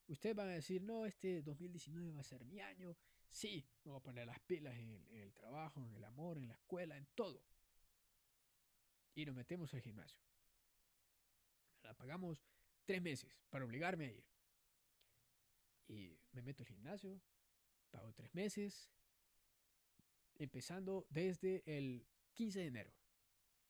ustedes 0.09 0.35
van 0.35 0.49
a 0.49 0.53
decir, 0.53 0.81
no, 0.83 1.05
este 1.05 1.43
2019 1.43 2.13
va 2.13 2.21
a 2.21 2.25
ser 2.25 2.45
mi 2.45 2.61
año, 2.61 2.97
sí, 3.31 3.65
me 3.85 3.91
voy 3.91 4.01
a 4.01 4.03
poner 4.03 4.27
las 4.27 4.41
pilas 4.41 4.75
en 4.77 4.91
el, 5.11 5.33
trabajo, 5.33 5.85
en 5.85 5.95
el 5.95 6.05
amor, 6.05 6.39
en 6.39 6.49
la 6.49 6.55
escuela, 6.55 6.97
en 6.97 7.07
todo. 7.15 7.43
Y 9.15 9.25
nos 9.25 9.35
metemos 9.35 9.73
al 9.75 9.81
gimnasio. 9.81 10.21
La 11.83 11.95
pagamos 11.95 12.39
tres 12.85 13.01
meses 13.01 13.37
para 13.51 13.65
obligarme 13.65 14.07
a 14.07 14.13
ir. 14.13 14.25
Y 15.89 16.19
me 16.33 16.43
meto 16.43 16.63
al 16.63 16.69
gimnasio, 16.69 17.21
pago 17.91 18.13
tres 18.13 18.35
meses, 18.35 18.91
empezando 20.35 21.07
desde 21.11 21.63
el 21.67 22.07
15 22.35 22.59
de 22.61 22.67
enero. 22.67 22.93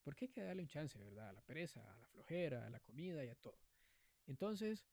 Porque 0.03 0.27
hay 0.27 0.29
que 0.31 0.43
darle 0.43 0.63
un 0.63 0.69
chance, 0.69 0.99
¿verdad? 0.99 1.31
A 1.31 1.33
la 1.33 1.43
pereza, 1.43 1.81
a 1.93 1.97
la 1.97 2.07
flojera, 2.07 2.67
a 2.67 2.71
la 2.71 2.81
comida 2.81 3.25
y 3.25 3.29
a 3.29 3.35
todo. 3.35 3.59
Entonces, 4.27 4.87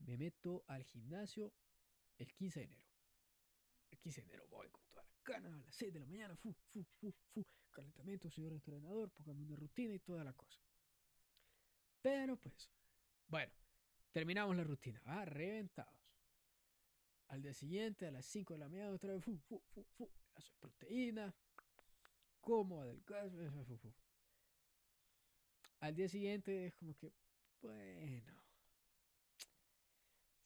me 0.00 0.16
meto 0.16 0.64
al 0.68 0.84
gimnasio 0.84 1.52
el 2.18 2.32
15 2.32 2.60
de 2.60 2.66
enero. 2.66 2.84
El 3.90 3.98
15 3.98 4.20
de 4.20 4.26
enero 4.26 4.46
voy 4.48 4.68
con 4.68 4.84
todas 4.88 5.06
las 5.06 5.24
ganas 5.24 5.52
a 5.52 5.56
las 5.56 5.74
6 5.74 5.92
de 5.92 6.00
la 6.00 6.06
mañana, 6.06 6.36
fu, 6.36 6.52
fu, 6.52 6.84
fu, 7.00 7.12
fu, 7.32 7.46
calentamiento, 7.70 8.30
señor 8.30 8.52
entrenador, 8.52 9.10
póngame 9.10 9.42
una 9.42 9.56
rutina 9.56 9.94
y 9.94 9.98
toda 9.98 10.24
la 10.24 10.32
cosa. 10.32 10.60
Pero 12.00 12.36
pues, 12.36 12.70
bueno, 13.28 13.52
terminamos 14.12 14.56
la 14.56 14.64
rutina, 14.64 15.00
va, 15.06 15.24
reventados. 15.24 15.94
Al 17.28 17.42
día 17.42 17.54
siguiente, 17.54 18.06
a 18.06 18.10
las 18.10 18.26
5 18.26 18.54
de 18.54 18.58
la 18.58 18.68
mañana, 18.68 18.92
otra 18.92 19.14
vez, 19.14 19.24
fu, 19.24 19.36
fu, 19.38 19.62
fu, 19.70 19.84
fu, 19.96 20.10
proteína, 20.60 21.34
como 22.40 22.82
adelgazo, 22.82 23.64
fu, 23.64 23.76
fu. 23.78 23.94
Al 25.80 25.94
día 25.94 26.08
siguiente 26.08 26.66
es 26.66 26.74
como 26.74 26.94
que, 26.94 27.12
bueno. 27.60 28.43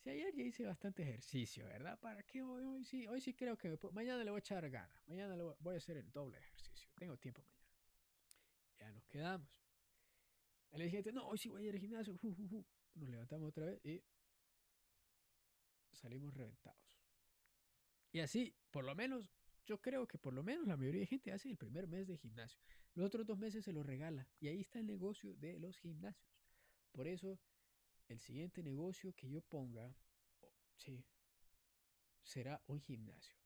Ayer 0.09 0.35
ya 0.35 0.43
hice 0.43 0.65
bastante 0.65 1.03
ejercicio, 1.03 1.67
¿verdad? 1.67 1.99
¿Para 2.01 2.23
qué 2.23 2.43
hoy? 2.43 2.65
Hoy 2.65 2.85
sí, 2.85 3.07
hoy 3.07 3.21
sí 3.21 3.35
creo 3.35 3.59
que 3.59 3.79
mañana 3.93 4.25
le 4.25 4.31
voy 4.31 4.39
a 4.39 4.41
echar 4.41 4.69
ganas. 4.71 5.07
Mañana 5.07 5.37
le 5.37 5.43
voy, 5.43 5.75
a 5.75 5.77
hacer 5.77 5.99
el 5.99 6.11
doble 6.11 6.39
ejercicio. 6.39 6.89
Tengo 6.97 7.17
tiempo 7.19 7.43
mañana. 7.43 7.59
Ya 8.79 8.93
nos 8.93 9.05
quedamos. 9.07 9.49
Al 10.71 10.83
siguiente, 10.83 11.13
no, 11.13 11.27
hoy 11.27 11.37
sí 11.37 11.49
voy 11.51 11.65
a 11.65 11.69
ir 11.69 11.75
al 11.75 11.81
gimnasio. 11.81 12.15
Nos 12.95 13.09
levantamos 13.11 13.51
otra 13.51 13.67
vez 13.67 13.85
y 13.85 14.03
salimos 15.93 16.35
reventados. 16.35 16.81
Y 18.11 18.21
así, 18.21 18.57
por 18.71 18.85
lo 18.85 18.95
menos, 18.95 19.31
yo 19.67 19.81
creo 19.81 20.09
que 20.09 20.17
por 20.17 20.33
lo 20.33 20.43
menos 20.43 20.67
la 20.67 20.77
mayoría 20.77 21.01
de 21.01 21.07
gente 21.07 21.33
hace 21.33 21.51
el 21.51 21.59
primer 21.59 21.87
mes 21.87 22.07
de 22.07 22.17
gimnasio. 22.17 22.59
Los 22.95 23.07
otros 23.07 23.27
dos 23.27 23.39
meses 23.39 23.65
se 23.65 23.73
lo 23.73 23.83
regala. 23.83 24.27
Y 24.41 24.49
ahí 24.49 24.61
está 24.61 24.79
el 24.79 24.87
negocio 24.87 25.35
de 25.35 25.59
los 25.59 25.79
gimnasios. 25.79 26.33
Por 26.93 27.07
eso, 27.07 27.39
el 28.09 28.21
siguiente 28.21 28.63
negocio 28.63 29.15
que 29.15 29.29
yo 29.29 29.41
ponga, 29.43 29.95
sí, 30.77 31.05
será 32.23 32.63
un 32.67 32.81
gimnasio. 32.81 33.37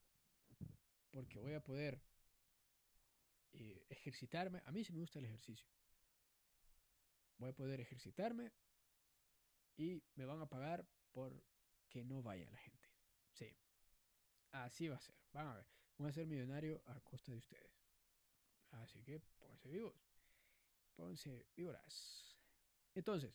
Porque 1.10 1.38
voy 1.38 1.54
a 1.54 1.62
poder 1.62 2.00
eh, 3.52 3.84
ejercitarme. 3.90 4.62
A 4.64 4.72
mí 4.72 4.82
sí 4.84 4.92
me 4.92 5.00
gusta 5.00 5.18
el 5.18 5.26
ejercicio. 5.26 5.68
Voy 7.38 7.50
a 7.50 7.52
poder 7.52 7.80
ejercitarme 7.80 8.52
y 9.76 10.02
me 10.14 10.24
van 10.24 10.40
a 10.40 10.48
pagar 10.48 10.86
por 11.10 11.44
que 11.88 12.04
no 12.04 12.22
vaya 12.22 12.48
la 12.50 12.58
gente. 12.58 12.88
Sí. 13.32 13.54
Así 14.52 14.88
va 14.88 14.96
a 14.96 15.00
ser. 15.00 15.16
Van 15.32 15.48
a 15.48 15.56
ver. 15.56 15.66
Voy 15.98 16.08
a 16.08 16.12
ser 16.12 16.26
millonario 16.26 16.82
a 16.86 17.00
costa 17.00 17.32
de 17.32 17.38
ustedes. 17.38 17.72
Así 18.70 19.02
que 19.02 19.20
pónganse 19.38 19.68
vivos. 19.68 19.94
Pónganse 20.94 21.46
víboras. 21.54 22.38
Entonces, 22.94 23.34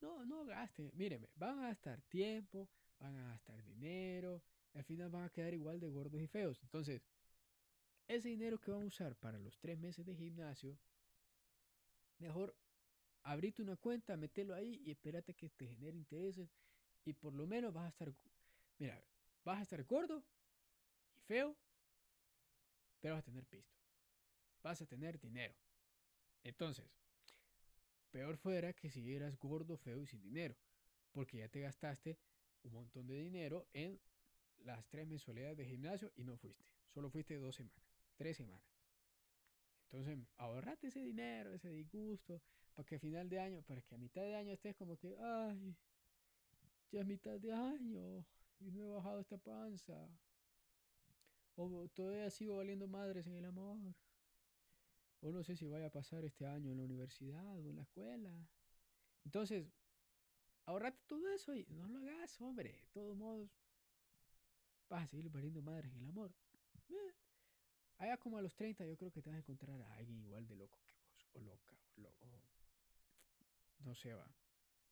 no, 0.00 0.24
no 0.24 0.44
gasten. 0.44 0.90
Mírenme, 0.94 1.28
van 1.36 1.58
a 1.60 1.68
gastar 1.68 2.00
tiempo, 2.02 2.68
van 2.98 3.16
a 3.16 3.28
gastar 3.28 3.62
dinero, 3.64 4.42
al 4.74 4.84
final 4.84 5.10
van 5.10 5.24
a 5.24 5.30
quedar 5.30 5.54
igual 5.54 5.80
de 5.80 5.88
gordos 5.88 6.20
y 6.20 6.26
feos. 6.26 6.60
Entonces, 6.62 7.02
ese 8.08 8.28
dinero 8.28 8.58
que 8.58 8.70
van 8.70 8.82
a 8.82 8.86
usar 8.86 9.16
para 9.16 9.38
los 9.38 9.58
tres 9.58 9.78
meses 9.78 10.04
de 10.04 10.14
gimnasio, 10.14 10.78
mejor 12.18 12.56
abrite 13.22 13.62
una 13.62 13.76
cuenta, 13.76 14.16
metelo 14.16 14.54
ahí 14.54 14.80
y 14.84 14.90
espérate 14.90 15.34
que 15.34 15.50
te 15.50 15.66
genere 15.66 15.96
intereses 15.96 16.50
y 17.04 17.12
por 17.12 17.34
lo 17.34 17.46
menos 17.46 17.72
vas 17.72 17.84
a 17.84 17.88
estar, 17.88 18.12
mira, 18.78 19.02
vas 19.44 19.58
a 19.58 19.62
estar 19.62 19.84
gordo 19.84 20.24
y 21.16 21.20
feo, 21.20 21.56
pero 23.00 23.14
vas 23.14 23.22
a 23.22 23.24
tener 23.24 23.46
pisto. 23.46 23.78
Vas 24.62 24.82
a 24.82 24.86
tener 24.86 25.18
dinero. 25.18 25.54
Entonces, 26.42 26.99
peor 28.10 28.36
fuera 28.36 28.72
que 28.72 28.90
si 28.90 29.02
gordo, 29.38 29.76
feo 29.76 30.02
y 30.02 30.06
sin 30.06 30.22
dinero, 30.22 30.56
porque 31.12 31.38
ya 31.38 31.48
te 31.48 31.60
gastaste 31.60 32.18
un 32.62 32.72
montón 32.72 33.06
de 33.06 33.18
dinero 33.20 33.66
en 33.72 34.00
las 34.58 34.86
tres 34.88 35.06
mensualidades 35.06 35.56
de 35.56 35.64
gimnasio 35.64 36.12
y 36.16 36.24
no 36.24 36.36
fuiste. 36.36 36.64
Solo 36.92 37.10
fuiste 37.10 37.36
dos 37.36 37.56
semanas, 37.56 37.82
tres 38.16 38.36
semanas. 38.36 38.62
Entonces, 39.84 40.18
ahorrate 40.36 40.88
ese 40.88 41.00
dinero, 41.00 41.52
ese 41.52 41.70
disgusto, 41.70 42.40
para 42.74 42.86
que 42.86 42.96
a 42.96 43.00
final 43.00 43.28
de 43.28 43.40
año, 43.40 43.62
para 43.62 43.80
que 43.82 43.94
a 43.94 43.98
mitad 43.98 44.22
de 44.22 44.36
año 44.36 44.52
estés 44.52 44.76
como 44.76 44.96
que, 44.96 45.16
ay, 45.18 45.76
ya 46.92 47.00
es 47.00 47.06
mitad 47.06 47.38
de 47.40 47.52
año 47.52 48.24
y 48.60 48.70
no 48.70 48.84
he 48.84 48.88
bajado 48.88 49.20
esta 49.20 49.38
panza. 49.38 50.08
O 51.56 51.88
todavía 51.88 52.30
sigo 52.30 52.56
valiendo 52.56 52.86
madres 52.86 53.26
en 53.26 53.34
el 53.34 53.44
amor. 53.44 53.94
O 55.20 55.32
no 55.32 55.44
sé 55.44 55.56
si 55.56 55.66
vaya 55.68 55.86
a 55.86 55.90
pasar 55.90 56.24
este 56.24 56.46
año 56.46 56.70
en 56.70 56.78
la 56.78 56.84
universidad 56.84 57.58
o 57.58 57.68
en 57.68 57.76
la 57.76 57.82
escuela. 57.82 58.48
Entonces, 59.24 59.66
ahorrate 60.66 60.98
todo 61.06 61.28
eso 61.28 61.54
y 61.54 61.66
no 61.70 61.88
lo 61.88 61.98
hagas, 61.98 62.40
hombre. 62.40 62.72
De 62.72 62.88
todos 62.92 63.16
modos, 63.16 63.50
vas 64.88 65.04
a 65.04 65.08
seguir 65.08 65.30
valiendo 65.30 65.62
madres 65.62 65.92
en 65.92 66.00
el 66.02 66.08
amor. 66.08 66.32
Eh, 66.88 67.14
allá 67.98 68.16
como 68.16 68.38
a 68.38 68.42
los 68.42 68.54
30 68.56 68.86
yo 68.86 68.96
creo 68.96 69.10
que 69.10 69.22
te 69.22 69.30
vas 69.30 69.36
a 69.36 69.40
encontrar 69.40 69.80
a 69.82 69.94
alguien 69.94 70.22
igual 70.22 70.46
de 70.46 70.56
loco 70.56 70.80
que 70.84 70.94
vos. 70.94 71.28
O 71.32 71.40
loca, 71.40 71.76
o 71.96 72.00
loco. 72.00 72.28
No 73.84 73.94
sé, 73.94 74.14
va. 74.14 74.26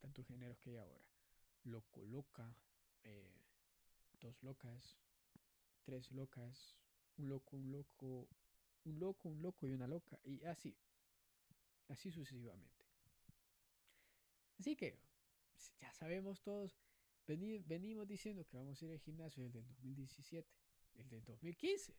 Tantos 0.00 0.26
géneros 0.26 0.58
que 0.60 0.70
hay 0.70 0.76
ahora. 0.76 1.04
Loco, 1.64 2.04
loca. 2.04 2.54
Eh, 3.04 3.34
dos 4.20 4.42
locas. 4.42 4.98
Tres 5.84 6.10
locas. 6.12 6.78
Un 7.16 7.28
loco, 7.28 7.56
un 7.56 7.72
loco. 7.72 8.28
Un 8.88 8.98
loco, 8.98 9.28
un 9.28 9.42
loco 9.42 9.66
y 9.66 9.72
una 9.72 9.86
loca. 9.86 10.18
Y 10.24 10.42
así. 10.44 10.74
Así 11.88 12.10
sucesivamente. 12.10 12.84
Así 14.58 14.74
que, 14.74 14.98
ya 15.80 15.92
sabemos 15.92 16.40
todos, 16.42 16.76
venimos 17.26 18.08
diciendo 18.08 18.44
que 18.44 18.56
vamos 18.56 18.80
a 18.80 18.84
ir 18.84 18.92
al 18.92 18.98
gimnasio 19.00 19.44
desde 19.44 19.60
el 19.60 19.66
2017, 19.66 20.48
desde 20.94 21.16
el 21.16 21.24
2015 21.24 21.94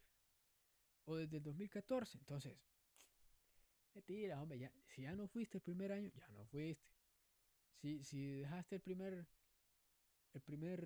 o 1.06 1.16
desde 1.16 1.38
el 1.38 1.44
2014. 1.44 2.18
Entonces, 2.18 2.58
mentira, 3.94 4.42
hombre, 4.42 4.60
ya, 4.60 4.74
si 4.88 5.04
ya 5.04 5.16
no 5.16 5.28
fuiste 5.28 5.58
el 5.58 5.62
primer 5.62 5.92
año, 5.92 6.12
ya 6.14 6.28
no 6.30 6.46
fuiste. 6.46 6.84
Si, 7.82 8.04
si 8.04 8.26
dejaste 8.26 8.76
el 8.76 8.82
primer, 8.82 9.26
el 10.34 10.42
primer 10.42 10.86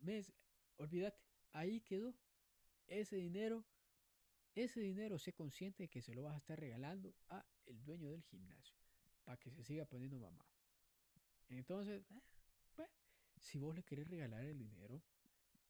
mes, 0.00 0.32
olvídate, 0.76 1.18
ahí 1.52 1.80
quedó. 1.80 2.14
Ese 2.86 3.16
dinero, 3.16 3.64
ese 4.54 4.80
dinero, 4.80 5.18
sé 5.18 5.32
consciente 5.32 5.84
de 5.84 5.88
que 5.88 6.00
se 6.00 6.14
lo 6.14 6.22
vas 6.22 6.34
a 6.34 6.38
estar 6.38 6.58
regalando 6.58 7.14
a 7.28 7.44
el 7.66 7.82
dueño 7.84 8.10
del 8.10 8.22
gimnasio 8.22 8.76
para 9.24 9.38
que 9.38 9.50
se 9.50 9.64
siga 9.64 9.84
poniendo 9.84 10.18
mamá. 10.18 10.46
Entonces, 11.48 12.04
pues, 12.74 12.88
si 13.38 13.58
vos 13.58 13.74
le 13.74 13.82
querés 13.82 14.08
regalar 14.08 14.44
el 14.44 14.58
dinero, 14.58 15.02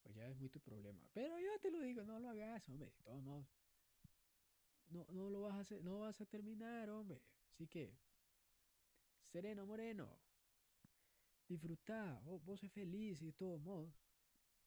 pues 0.03 0.15
ya 0.15 0.29
es 0.29 0.37
muy 0.37 0.51
tu 0.51 0.61
problema. 0.61 1.01
Pero 1.13 1.39
yo 1.39 1.59
te 1.61 1.71
lo 1.71 1.81
digo, 1.81 2.05
no 2.05 2.19
lo 2.21 2.29
hagas, 2.29 2.69
hombre, 2.69 2.91
de 2.91 3.03
todos 3.03 3.23
modos. 3.23 3.47
No, 4.91 5.07
no 5.11 5.31
lo 5.31 5.41
vas 5.43 5.73
a 5.73 5.75
no 5.81 6.01
vas 6.01 6.21
a 6.21 6.27
terminar, 6.27 6.91
hombre. 6.91 7.23
Así 7.53 7.67
que, 7.67 7.97
sereno, 9.33 9.67
moreno. 9.67 10.19
Disfruta, 11.49 12.21
vos, 12.25 12.45
vos 12.45 12.61
sos 12.61 12.73
feliz 12.73 13.23
y 13.23 13.27
de 13.27 13.33
todos 13.33 13.61
modos. 13.61 13.95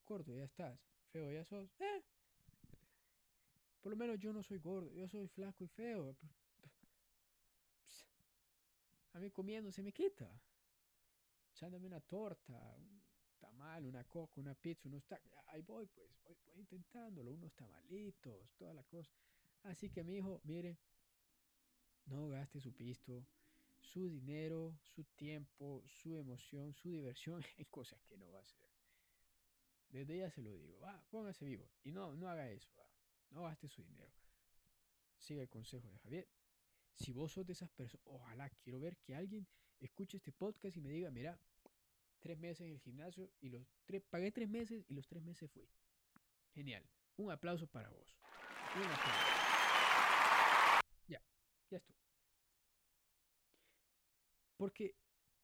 Corto, 0.03 0.33
ya 0.35 0.43
estás. 0.45 0.79
Feo, 1.11 1.31
ya 1.31 1.43
sos. 1.43 1.69
Eh. 1.79 2.03
Por 3.81 3.91
lo 3.91 3.97
menos 3.97 4.19
yo 4.19 4.33
no 4.33 4.43
soy 4.43 4.57
gordo, 4.59 4.91
yo 4.93 5.07
soy 5.07 5.27
flaco 5.27 5.63
y 5.63 5.67
feo. 5.67 6.15
A 9.13 9.19
mí 9.19 9.31
comiendo 9.31 9.71
se 9.71 9.81
me 9.81 9.91
quita 9.91 10.29
echándome 11.57 11.87
una 11.87 11.99
torta, 12.01 12.53
un 12.77 13.01
tamal, 13.39 13.85
una 13.85 14.03
coca, 14.03 14.39
una 14.39 14.53
pizza, 14.53 14.87
unos 14.87 15.03
tacos. 15.05 15.31
Ahí 15.47 15.63
voy, 15.63 15.87
pues, 15.87 16.07
voy, 16.23 16.37
voy 16.45 16.59
intentándolo, 16.59 17.31
unos 17.33 17.51
tamalitos, 17.55 18.53
toda 18.57 18.75
la 18.75 18.83
cosa. 18.83 19.11
Así 19.63 19.89
que 19.89 20.03
mi 20.03 20.17
hijo, 20.17 20.39
mire, 20.43 20.77
no 22.05 22.27
gaste 22.27 22.61
su 22.61 22.73
pisto, 22.73 23.25
su 23.79 24.07
dinero, 24.07 24.77
su 24.83 25.03
tiempo, 25.15 25.83
su 25.87 26.15
emoción, 26.17 26.73
su 26.73 26.91
diversión 26.91 27.41
en 27.57 27.65
cosas 27.65 28.03
que 28.03 28.17
no 28.17 28.31
va 28.31 28.39
a 28.39 28.43
hacer. 28.43 28.69
Desde 29.89 30.17
ya 30.17 30.29
se 30.29 30.41
lo 30.43 30.51
digo, 30.51 30.79
va, 30.79 31.01
póngase 31.09 31.45
vivo 31.45 31.67
y 31.83 31.91
no, 31.91 32.13
no 32.15 32.29
haga 32.29 32.51
eso, 32.51 32.69
va, 32.77 32.86
no 33.31 33.43
gaste 33.43 33.67
su 33.69 33.83
dinero. 33.83 34.13
Siga 35.17 35.41
el 35.41 35.49
consejo 35.49 35.89
de 35.89 35.99
Javier. 35.99 36.27
Si 36.95 37.11
vos 37.11 37.31
sos 37.31 37.45
de 37.45 37.53
esas 37.53 37.69
personas, 37.69 38.05
ojalá 38.05 38.49
quiero 38.49 38.79
ver 38.79 38.97
que 38.97 39.15
alguien 39.15 39.47
escuche 39.79 40.17
este 40.17 40.31
podcast 40.31 40.75
y 40.75 40.81
me 40.81 40.89
diga, 40.89 41.11
mira, 41.11 41.39
tres 42.19 42.37
meses 42.37 42.61
en 42.61 42.73
el 42.73 42.79
gimnasio 42.79 43.31
y 43.39 43.49
los 43.49 43.67
tres, 43.85 44.03
pagué 44.09 44.31
tres 44.31 44.49
meses 44.49 44.83
y 44.87 44.93
los 44.93 45.07
tres 45.07 45.23
meses 45.23 45.49
fui. 45.51 45.69
Genial. 46.53 46.83
Un 47.17 47.31
aplauso 47.31 47.67
para 47.67 47.89
vos. 47.89 48.17
Un 48.75 48.83
aplauso. 48.83 49.37
Ya, 51.07 51.21
ya 51.69 51.77
estuvo. 51.77 51.97
Porque 54.57 54.95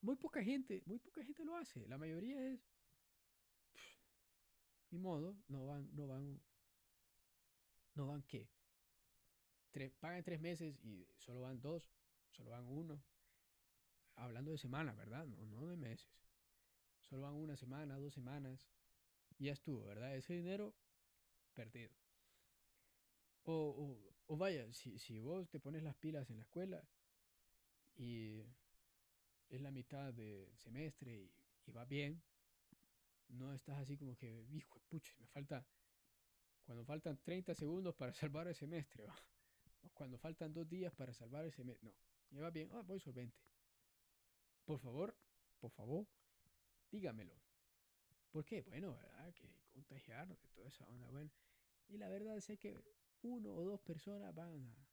muy 0.01 0.15
poca 0.15 0.43
gente, 0.43 0.81
muy 0.85 0.99
poca 0.99 1.23
gente 1.23 1.45
lo 1.45 1.55
hace. 1.55 1.87
La 1.87 1.97
mayoría 1.97 2.45
es, 2.45 2.59
ni 4.89 4.99
modo, 4.99 5.37
no 5.47 5.67
van, 5.67 5.89
no 5.95 6.07
van, 6.07 6.41
no 7.95 8.07
van 8.07 8.23
qué. 8.23 8.49
pagan 9.99 10.23
tres 10.23 10.39
meses 10.39 10.79
y 10.83 11.07
solo 11.17 11.41
van 11.41 11.61
dos, 11.61 11.91
solo 12.31 12.51
van 12.51 12.65
uno, 12.65 13.01
hablando 14.15 14.51
de 14.51 14.57
semanas, 14.57 14.95
¿verdad? 14.97 15.25
No, 15.25 15.45
no 15.45 15.67
de 15.67 15.77
meses. 15.77 16.09
Solo 17.01 17.23
van 17.23 17.33
una 17.33 17.55
semana, 17.55 17.97
dos 17.97 18.13
semanas. 18.13 18.67
Y 19.37 19.45
ya 19.45 19.53
estuvo, 19.53 19.85
¿verdad? 19.85 20.15
Ese 20.15 20.33
dinero 20.33 20.73
perdido. 21.53 21.91
O, 23.43 23.97
o, 24.27 24.37
vaya, 24.37 24.71
si, 24.73 24.97
si 24.99 25.19
vos 25.19 25.49
te 25.49 25.59
pones 25.59 25.83
las 25.83 25.95
pilas 25.95 26.29
en 26.29 26.37
la 26.37 26.43
escuela 26.43 26.81
y 27.95 28.41
es 29.49 29.61
la 29.61 29.71
mitad 29.71 30.13
del 30.13 30.55
semestre 30.57 31.29
y, 31.65 31.71
va 31.71 31.85
bien, 31.85 32.21
no 33.27 33.53
estás 33.53 33.77
así 33.79 33.97
como 33.97 34.15
que, 34.15 34.45
hijo 34.51 34.79
pucha, 34.89 35.13
me 35.19 35.27
falta, 35.27 35.65
cuando 36.63 36.85
faltan 36.85 37.17
30 37.23 37.55
segundos 37.55 37.95
para 37.95 38.13
salvar 38.13 38.47
el 38.47 38.55
semestre, 38.55 39.05
o 39.81 39.89
cuando 39.93 40.17
faltan 40.17 40.53
dos 40.53 40.67
días 40.69 40.93
para 40.93 41.13
salvar 41.13 41.45
el 41.45 41.51
semestre, 41.51 41.89
no, 41.89 41.93
ya 42.31 42.41
va 42.41 42.49
bien, 42.49 42.69
ah, 42.73 42.81
voy 42.81 42.99
solvente. 42.99 43.37
Por 44.65 44.79
favor, 44.79 45.15
por 45.59 45.71
favor, 45.71 46.07
dígamelo. 46.89 47.35
¿Por 48.31 48.45
qué? 48.45 48.61
Bueno, 48.61 48.93
¿verdad? 48.95 49.33
Que 49.33 49.47
contagiarnos 49.71 50.41
de 50.41 50.47
toda 50.49 50.67
esa 50.67 50.85
onda. 50.87 51.07
Bueno, 51.11 51.29
y 51.89 51.97
la 51.97 52.09
verdad 52.09 52.37
es 52.37 52.47
que 52.57 52.81
uno 53.21 53.53
o 53.53 53.63
dos 53.63 53.81
personas 53.81 54.33
van 54.33 54.55
a, 54.55 54.87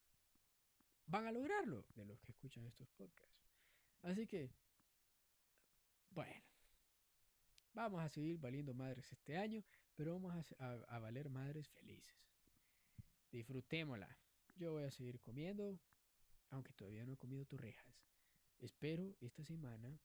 van 1.06 1.26
a 1.26 1.32
lograrlo 1.32 1.84
de 1.94 2.04
los 2.04 2.20
que 2.20 2.32
escuchan 2.32 2.66
estos 2.66 2.88
podcasts. 2.90 3.40
Así 4.02 4.26
que, 4.26 4.50
bueno, 6.10 6.42
vamos 7.72 8.02
a 8.02 8.08
seguir 8.08 8.38
valiendo 8.38 8.74
madres 8.74 9.10
este 9.12 9.36
año, 9.36 9.62
pero 10.00 10.14
vamos 10.18 10.34
a, 10.60 10.98
valer 10.98 11.28
madres 11.28 11.68
felices. 11.68 12.16
Disfrutémosla. 13.30 14.08
Yo 14.56 14.72
voy 14.72 14.84
a 14.84 14.90
seguir 14.90 15.20
comiendo, 15.20 15.78
aunque 16.48 16.72
todavía 16.72 17.04
no 17.04 17.12
he 17.12 17.18
comido 17.18 17.44
torrejas. 17.44 18.08
Espero 18.60 19.14
esta 19.20 19.44
semana 19.44 20.00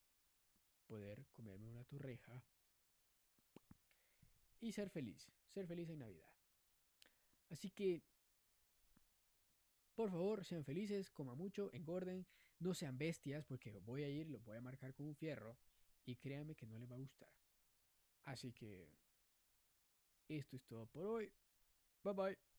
poder 0.86 1.26
comerme 1.32 1.70
una 1.70 1.86
torreja 1.86 2.44
y 4.60 4.74
ser 4.74 4.90
feliz, 4.90 5.32
ser 5.48 5.66
feliz 5.66 5.90
en 5.90 6.00
Navidad. 6.00 6.34
Así 7.48 7.72
que, 7.72 8.04
por 9.96 10.10
favor, 10.10 10.44
sean 10.44 10.66
felices, 10.66 11.10
coman 11.10 11.38
mucho, 11.38 11.70
engorden, 11.72 12.28
no 12.60 12.74
sean 12.74 12.98
bestias 12.98 13.46
porque 13.46 13.72
voy 13.80 14.04
a 14.04 14.10
ir, 14.10 14.28
los 14.28 14.44
voy 14.44 14.58
a 14.58 14.62
marcar 14.62 14.94
con 14.94 15.06
un 15.06 15.16
fierro 15.16 15.58
y 16.04 16.18
créanme 16.18 16.54
que 16.54 16.68
no 16.68 16.78
les 16.78 16.92
va 16.92 16.96
a 16.96 17.00
gustar. 17.00 17.30
Así 18.26 18.52
que, 18.52 19.05
esto 20.30 20.56
es 20.56 20.64
todo 20.66 20.86
por 20.88 21.06
hoy. 21.06 21.32
Bye 22.04 22.14
bye. 22.14 22.55